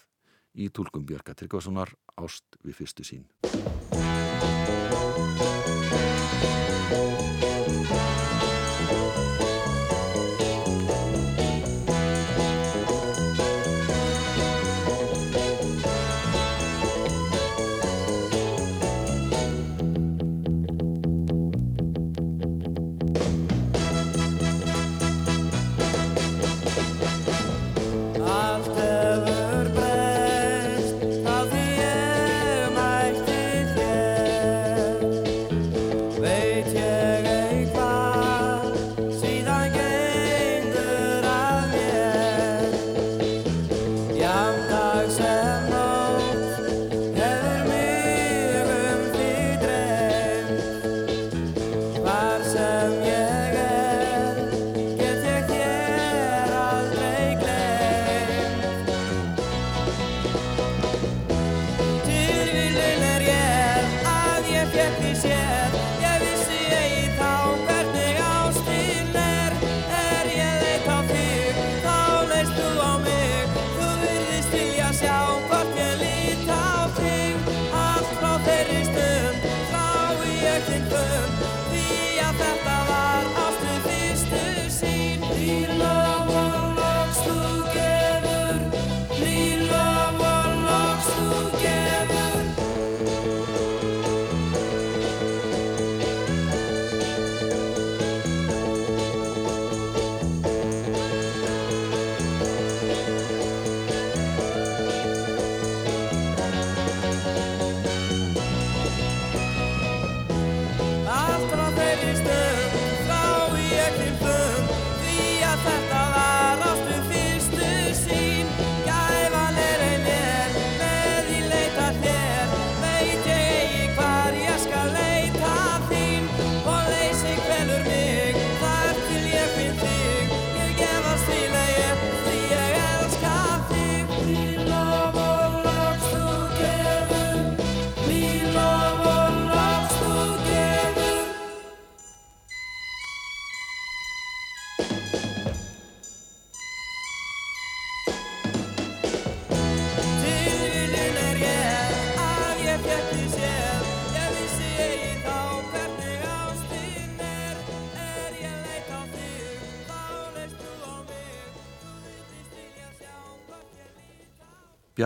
í 0.57 0.71
tólkum 0.75 1.07
Björka 1.07 1.35
Tryggvasonar 1.37 1.95
Ást 2.17 2.57
við 2.65 2.79
fyrstu 2.81 3.05
sín. 3.05 3.27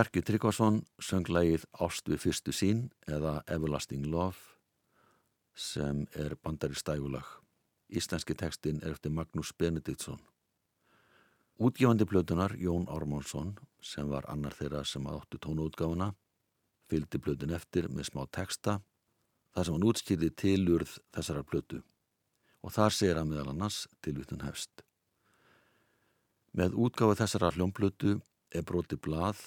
Bjarki 0.01 0.23
Tryggvason 0.25 0.79
söng 0.97 1.27
lægið 1.29 1.67
Ást 1.77 2.07
við 2.09 2.23
fyrstu 2.23 2.53
sín 2.57 2.79
eða 3.05 3.43
Everlasting 3.45 4.07
Love 4.09 4.55
sem 5.53 6.07
er 6.17 6.33
bandari 6.41 6.73
stægulag. 6.73 7.27
Íslenski 7.85 8.33
textin 8.33 8.79
er 8.81 8.95
eftir 8.95 9.13
Magnús 9.13 9.51
Benediktsson. 9.53 10.17
Útgefandi 11.61 12.09
plötunar 12.09 12.57
Jón 12.57 12.89
Ármánsson 12.89 13.53
sem 13.77 14.09
var 14.09 14.25
annar 14.25 14.57
þeirra 14.57 14.81
sem 14.89 15.05
áttu 15.05 15.37
tónuútgáfuna 15.37 16.09
fylgdi 16.89 17.21
plötun 17.21 17.53
eftir 17.53 17.93
með 17.93 18.09
smá 18.09 18.25
texta 18.25 18.79
þar 19.53 19.69
sem 19.69 19.77
hann 19.77 19.89
útskýrði 19.93 20.33
tilurð 20.33 20.97
þessara 21.13 21.45
plötu 21.45 21.85
og 22.65 22.73
þar 22.73 22.97
segir 23.03 23.21
hann 23.21 23.29
meðal 23.29 23.53
annars 23.53 23.83
tilvitun 24.01 24.47
hefst. 24.49 24.81
Með 26.57 26.73
útgáfu 26.73 27.21
þessara 27.21 27.53
hljómplötu 27.53 28.17
er 28.49 28.65
broti 28.65 28.97
blað 28.97 29.37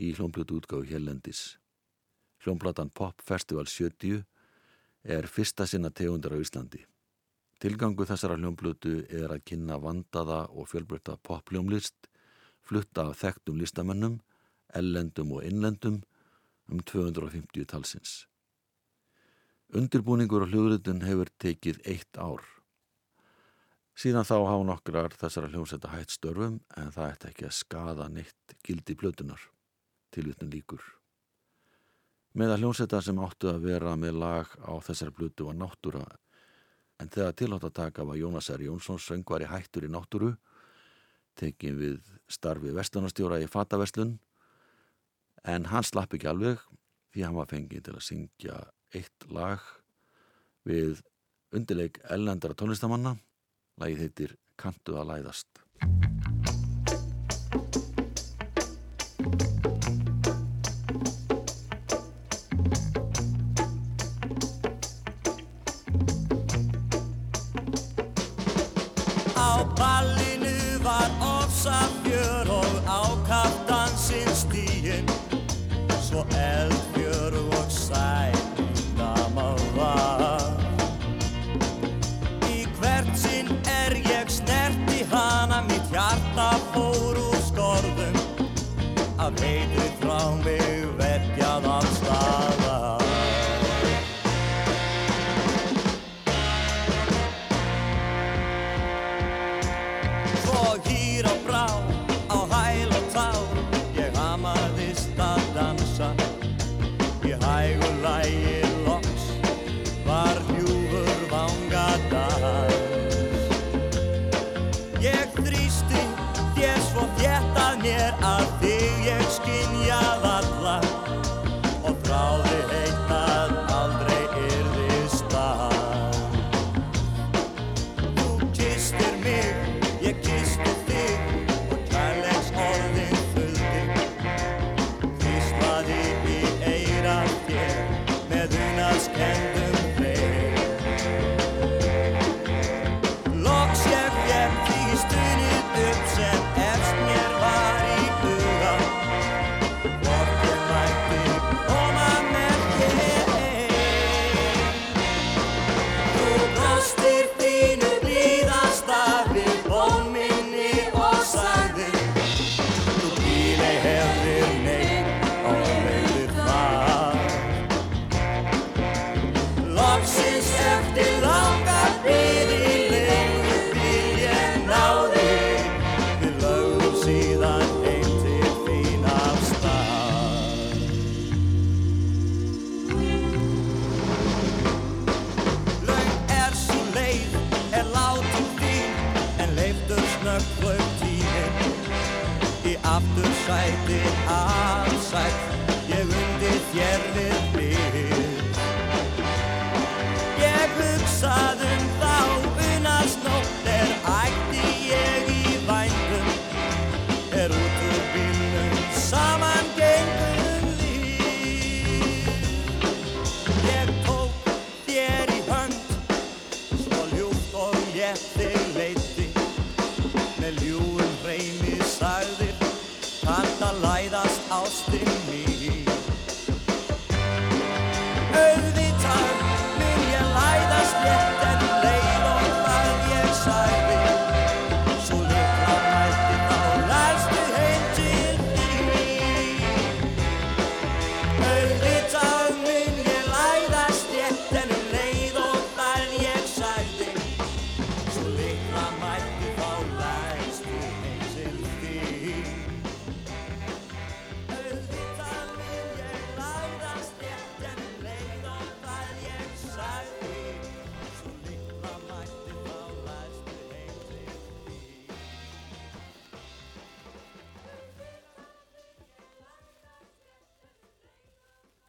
í 0.00 0.14
hljómblötu 0.16 0.56
útgáfu 0.60 0.88
hérlendis. 0.88 1.58
Hljómblatan 2.40 2.90
Pop 2.94 3.20
Festival 3.20 3.68
70 3.68 4.24
er 5.04 5.28
fyrsta 5.28 5.66
sinna 5.68 5.90
tegundar 5.90 6.32
á 6.32 6.40
Íslandi. 6.40 6.80
Tilgangu 7.60 8.06
þessara 8.08 8.38
hljómblötu 8.40 9.02
er 9.12 9.28
að 9.28 9.44
kynna 9.50 9.76
vandaða 9.80 10.46
og 10.48 10.70
fjölbreytta 10.72 11.18
pophljómlist, 11.26 12.08
flutta 12.64 13.10
af 13.10 13.20
þekktum 13.20 13.60
listamennum, 13.60 14.16
ellendum 14.72 15.36
og 15.36 15.44
innlendum 15.44 16.00
um 16.70 16.80
250 16.80 17.68
talsins. 17.68 18.24
Undirbúningur 19.76 20.46
og 20.46 20.54
hljóðritun 20.54 21.04
hefur 21.04 21.28
tekið 21.42 21.84
eitt 21.84 22.16
ár. 22.16 22.40
Síðan 23.94 24.24
þá 24.24 24.36
hafa 24.48 24.64
nokkrar 24.64 25.14
þessara 25.20 25.52
hljómsetta 25.52 25.92
hætt 25.92 26.16
störfum 26.16 26.60
en 26.80 26.92
það 26.94 27.12
ætti 27.12 27.32
ekki 27.34 27.50
að 27.50 27.56
skada 27.60 28.08
neitt 28.08 28.60
gildi 28.64 28.96
plötunar 28.96 29.50
tilvitnum 30.14 30.50
líkur. 30.52 30.82
Með 32.38 32.54
að 32.54 32.62
hljómsetta 32.62 33.00
sem 33.02 33.18
áttu 33.18 33.50
að 33.50 33.64
vera 33.66 33.96
með 33.98 34.20
lag 34.22 34.52
á 34.62 34.72
þessari 34.86 35.14
plötu 35.16 35.48
var 35.48 35.58
náttúra 35.58 36.04
en 37.00 37.10
þegar 37.10 37.36
tilhátt 37.38 37.66
að 37.66 37.76
taka 37.78 38.06
var 38.06 38.18
Jónas 38.20 38.50
R. 38.52 38.66
Jónsson 38.68 39.00
söngvari 39.00 39.48
hættur 39.50 39.86
í 39.88 39.90
náttúru 39.90 40.34
tekin 41.40 41.78
við 41.80 42.00
starfi 42.30 42.74
vestunarstjóra 42.76 43.40
í 43.40 43.48
Fataverslun 43.50 44.18
en 45.48 45.70
hann 45.72 45.86
slapp 45.86 46.14
ekki 46.14 46.28
alveg 46.30 46.60
því 47.14 47.24
hann 47.26 47.38
var 47.38 47.50
fengið 47.50 47.86
til 47.86 47.96
að 47.96 48.06
syngja 48.06 48.58
eitt 48.94 49.26
lag 49.32 49.64
við 50.68 51.00
undirleik 51.56 52.02
ellendara 52.10 52.58
tónlistamanna 52.58 53.16
lagið 53.80 54.06
heitir 54.06 54.36
Kantu 54.60 54.98
að 55.00 55.14
læðast 55.14 55.64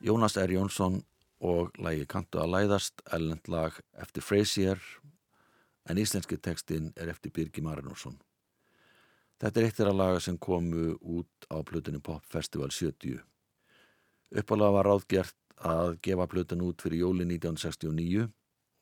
Jónas 0.01 0.37
R. 0.37 0.51
Jónsson 0.51 1.03
og 1.41 1.77
lægi 1.77 2.07
Kantu 2.09 2.39
að 2.41 2.53
læðast, 2.55 3.01
ellend 3.13 3.45
lag 3.49 3.75
eftir 4.01 4.23
Frasier, 4.25 4.79
en 5.85 5.97
íslenski 6.01 6.39
textin 6.41 6.91
er 6.97 7.11
eftir 7.13 7.33
Birgi 7.33 7.61
Marinusson. 7.61 8.15
Þetta 9.41 9.59
er 9.59 9.67
eitt 9.67 9.77
þeirra 9.77 9.93
laga 9.93 10.19
sem 10.21 10.37
komu 10.41 10.95
út 11.01 11.47
á 11.53 11.61
plötunni 11.65 12.01
Pop 12.01 12.25
Festival 12.29 12.73
70. 12.73 13.21
Uppalega 14.41 14.75
var 14.77 14.89
ráðgert 14.89 15.37
að 15.57 15.97
gefa 16.05 16.27
plötun 16.29 16.65
út 16.65 16.81
fyrir 16.81 17.03
jóli 17.03 17.25
1969 17.25 18.27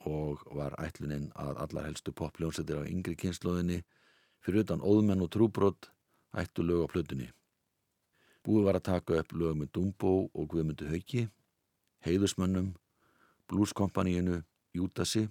og 0.07 0.43
var 0.55 0.76
ætluninn 0.80 1.32
að 1.36 1.59
allar 1.65 1.89
helstu 1.89 2.15
popljónsettir 2.15 2.80
á 2.80 2.88
yngri 2.88 3.17
kynnslóðinni 3.20 3.82
fyrir 4.43 4.63
utan 4.63 4.84
óðmenn 4.84 5.24
og 5.24 5.32
trúbrott 5.36 5.91
ættu 6.32 6.63
lög 6.63 6.88
á 6.88 6.91
plötunni. 6.91 7.28
Búið 8.45 8.67
var 8.67 8.79
að 8.79 8.87
taka 8.87 9.19
upp 9.19 9.33
lög 9.35 9.57
með 9.59 9.71
Dumbo 9.75 10.13
og 10.33 10.47
Guðmundu 10.51 10.87
Hauki, 10.89 11.25
Heiðusmönnum, 12.05 12.71
Blueskompaníinu, 13.49 14.43
Júdasi 14.75 15.25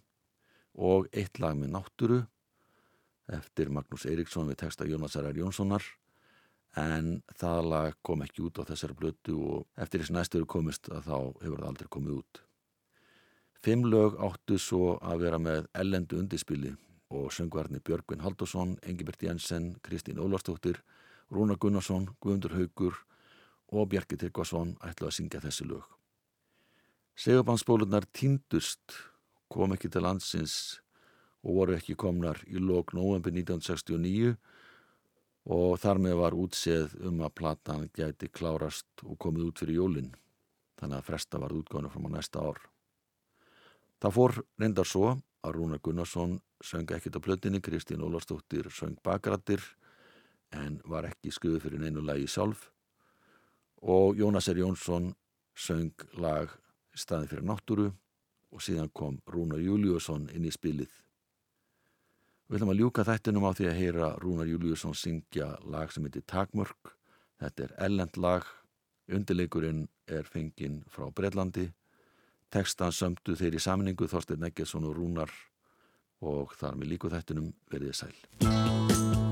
og 0.74 1.08
eitt 1.12 1.38
lag 1.40 1.56
með 1.56 1.72
náttúru 1.76 2.18
eftir 3.32 3.70
Magnús 3.72 4.06
Eiríksson 4.08 4.48
við 4.50 4.60
texta 4.64 4.86
Jónas 4.88 5.16
R. 5.20 5.30
Jónssonar 5.36 5.84
en 6.78 7.22
það 7.38 7.70
lag 7.72 7.96
kom 8.04 8.22
ekki 8.24 8.44
út 8.46 8.60
á 8.60 8.68
þessari 8.68 8.96
blötu 8.98 9.38
og 9.38 9.80
eftir 9.80 10.02
þess 10.02 10.14
næstu 10.14 10.40
eru 10.40 10.50
komist 10.50 10.90
að 10.92 11.08
þá 11.08 11.16
hefur 11.44 11.58
það 11.62 11.70
aldrei 11.70 11.88
komið 11.96 12.18
út. 12.18 12.42
Fimm 13.64 13.88
lög 13.90 14.18
áttu 14.22 14.58
svo 14.62 14.98
að 15.02 15.24
vera 15.24 15.40
með 15.42 15.66
ellendu 15.74 16.20
undirspili 16.20 16.74
og 17.10 17.32
söngvarni 17.32 17.80
Björgvin 17.80 18.22
Haldursson, 18.22 18.76
Engibert 18.82 19.22
Jensen, 19.22 19.72
Kristín 19.82 20.20
Ólarstóttir, 20.20 20.82
Rúna 21.30 21.58
Gunnarsson, 21.60 22.08
Guðmundur 22.20 22.54
Haugur 22.56 22.96
og 23.68 23.88
Bjarki 23.92 24.16
Tryggvason 24.16 24.76
ætlu 24.84 25.08
að 25.08 25.16
syngja 25.18 25.42
þessi 25.44 25.66
lög. 25.68 25.84
Segubandsbólurnar 27.18 28.06
týndust, 28.14 28.94
kom 29.52 29.74
ekki 29.74 29.90
til 29.92 30.04
landsins 30.06 30.78
og 31.42 31.58
voru 31.58 31.76
ekki 31.76 31.96
komnar 31.98 32.40
í 32.48 32.60
lók 32.60 32.94
november 32.96 33.32
1969 33.34 34.36
og 35.48 35.78
þar 35.80 36.00
með 36.04 36.16
var 36.20 36.36
útseð 36.36 36.96
um 37.08 37.22
að 37.24 37.34
platan 37.40 37.86
gæti 37.96 38.28
klárast 38.32 39.04
og 39.04 39.16
komið 39.20 39.48
út 39.48 39.62
fyrir 39.62 39.80
jólinn, 39.80 40.10
þannig 40.80 41.00
að 41.00 41.08
fresta 41.08 41.40
var 41.40 41.54
útgáðinu 41.56 41.92
fram 41.92 42.08
á 42.08 42.10
næsta 42.16 42.44
ár. 42.44 42.60
Það 43.98 44.14
fór 44.14 44.36
reyndar 44.60 44.88
svo 44.88 45.16
að 45.42 45.56
Rúna 45.56 45.80
Gunnarsson 45.82 46.38
söng 46.64 46.90
ekkit 46.94 47.16
á 47.16 47.20
plötinni, 47.20 47.60
Kristín 47.60 48.04
Ólarsdóttir 48.04 48.68
söng 48.70 48.98
bakrættir 49.02 49.64
en 50.56 50.80
var 50.84 51.08
ekki 51.08 51.32
skuðu 51.34 51.60
fyrir 51.62 51.82
neinu 51.82 52.02
lagi 52.04 52.28
sjálf 52.30 52.68
og 53.82 54.16
Jónas 54.18 54.48
R. 54.48 54.58
Jónsson 54.62 55.12
söng 55.54 55.92
lag 56.18 56.50
staði 56.94 57.28
fyrir 57.30 57.46
náttúru 57.46 57.90
og 58.52 58.62
síðan 58.64 58.90
kom 58.94 59.18
Rúnar 59.28 59.60
Júliusson 59.60 60.28
inn 60.34 60.46
í 60.48 60.52
spilið. 60.52 60.90
Við 62.48 62.58
ætlum 62.58 62.72
að 62.72 62.80
ljúka 62.80 63.04
þættinum 63.04 63.44
á 63.44 63.52
því 63.52 63.66
að 63.68 63.78
heyra 63.78 64.08
Rúnar 64.22 64.48
Júliusson 64.48 64.96
syngja 64.96 65.50
lag 65.68 65.92
sem 65.92 66.06
heitir 66.06 66.24
Takmörk. 66.24 66.94
Þetta 67.38 67.66
er 67.66 67.74
ellend 67.86 68.16
lag, 68.16 68.46
undirleikurinn 69.12 69.84
er 70.08 70.24
fenginn 70.24 70.80
frá 70.88 71.12
Breitlandi, 71.12 71.68
tekstan 72.50 72.94
sömdu 72.96 73.36
þeir 73.36 73.60
í 73.60 73.62
samningu 73.62 74.08
Þorstein 74.08 74.48
Eggertsson 74.48 74.88
og 74.88 74.96
Rúnar 74.96 75.32
og 76.24 76.56
þar 76.58 76.80
með 76.80 76.94
líku 76.94 77.12
þættinum 77.12 77.52
verðið 77.70 77.98
sæl. 78.00 79.27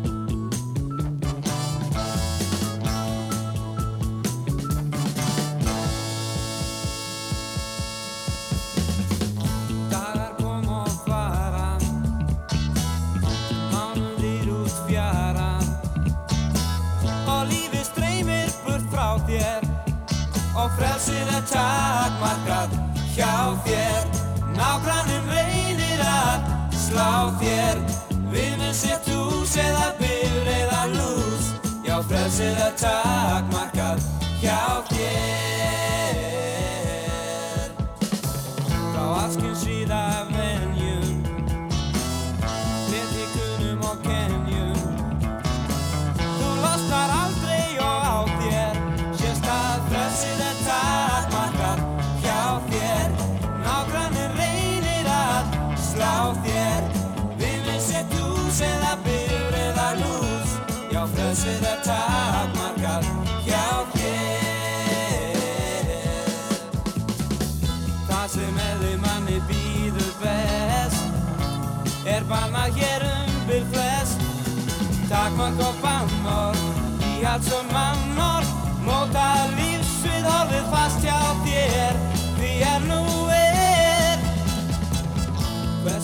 Frelsið 21.07 21.28
er 21.36 21.44
takmarkað 21.46 22.72
hjá 23.14 23.34
þér. 23.62 24.09
Nágrannum 24.57 25.28
reynir 25.30 26.02
að 26.02 26.48
slá 26.74 27.30
þér. 27.38 27.78
Við 28.32 28.57
minn 28.59 28.74
sett 28.74 29.07
hús 29.07 29.54
eða 29.57 29.92
bifur 30.00 30.50
eða 30.57 30.82
lús. 30.96 31.52
Já, 31.86 32.00
frelsið 32.11 32.59
er 32.66 32.74
takmarkað 32.82 34.02
hjá 34.42 34.82
þér 34.90 35.65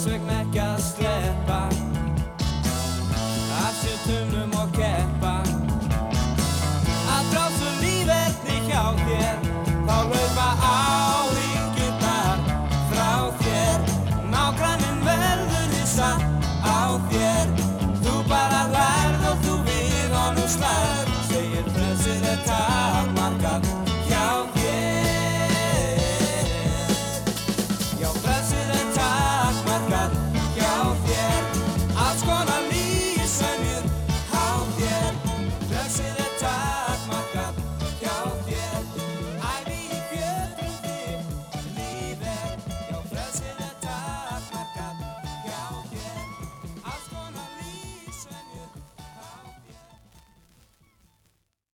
Hvers 0.03 0.15
vegna 0.15 0.42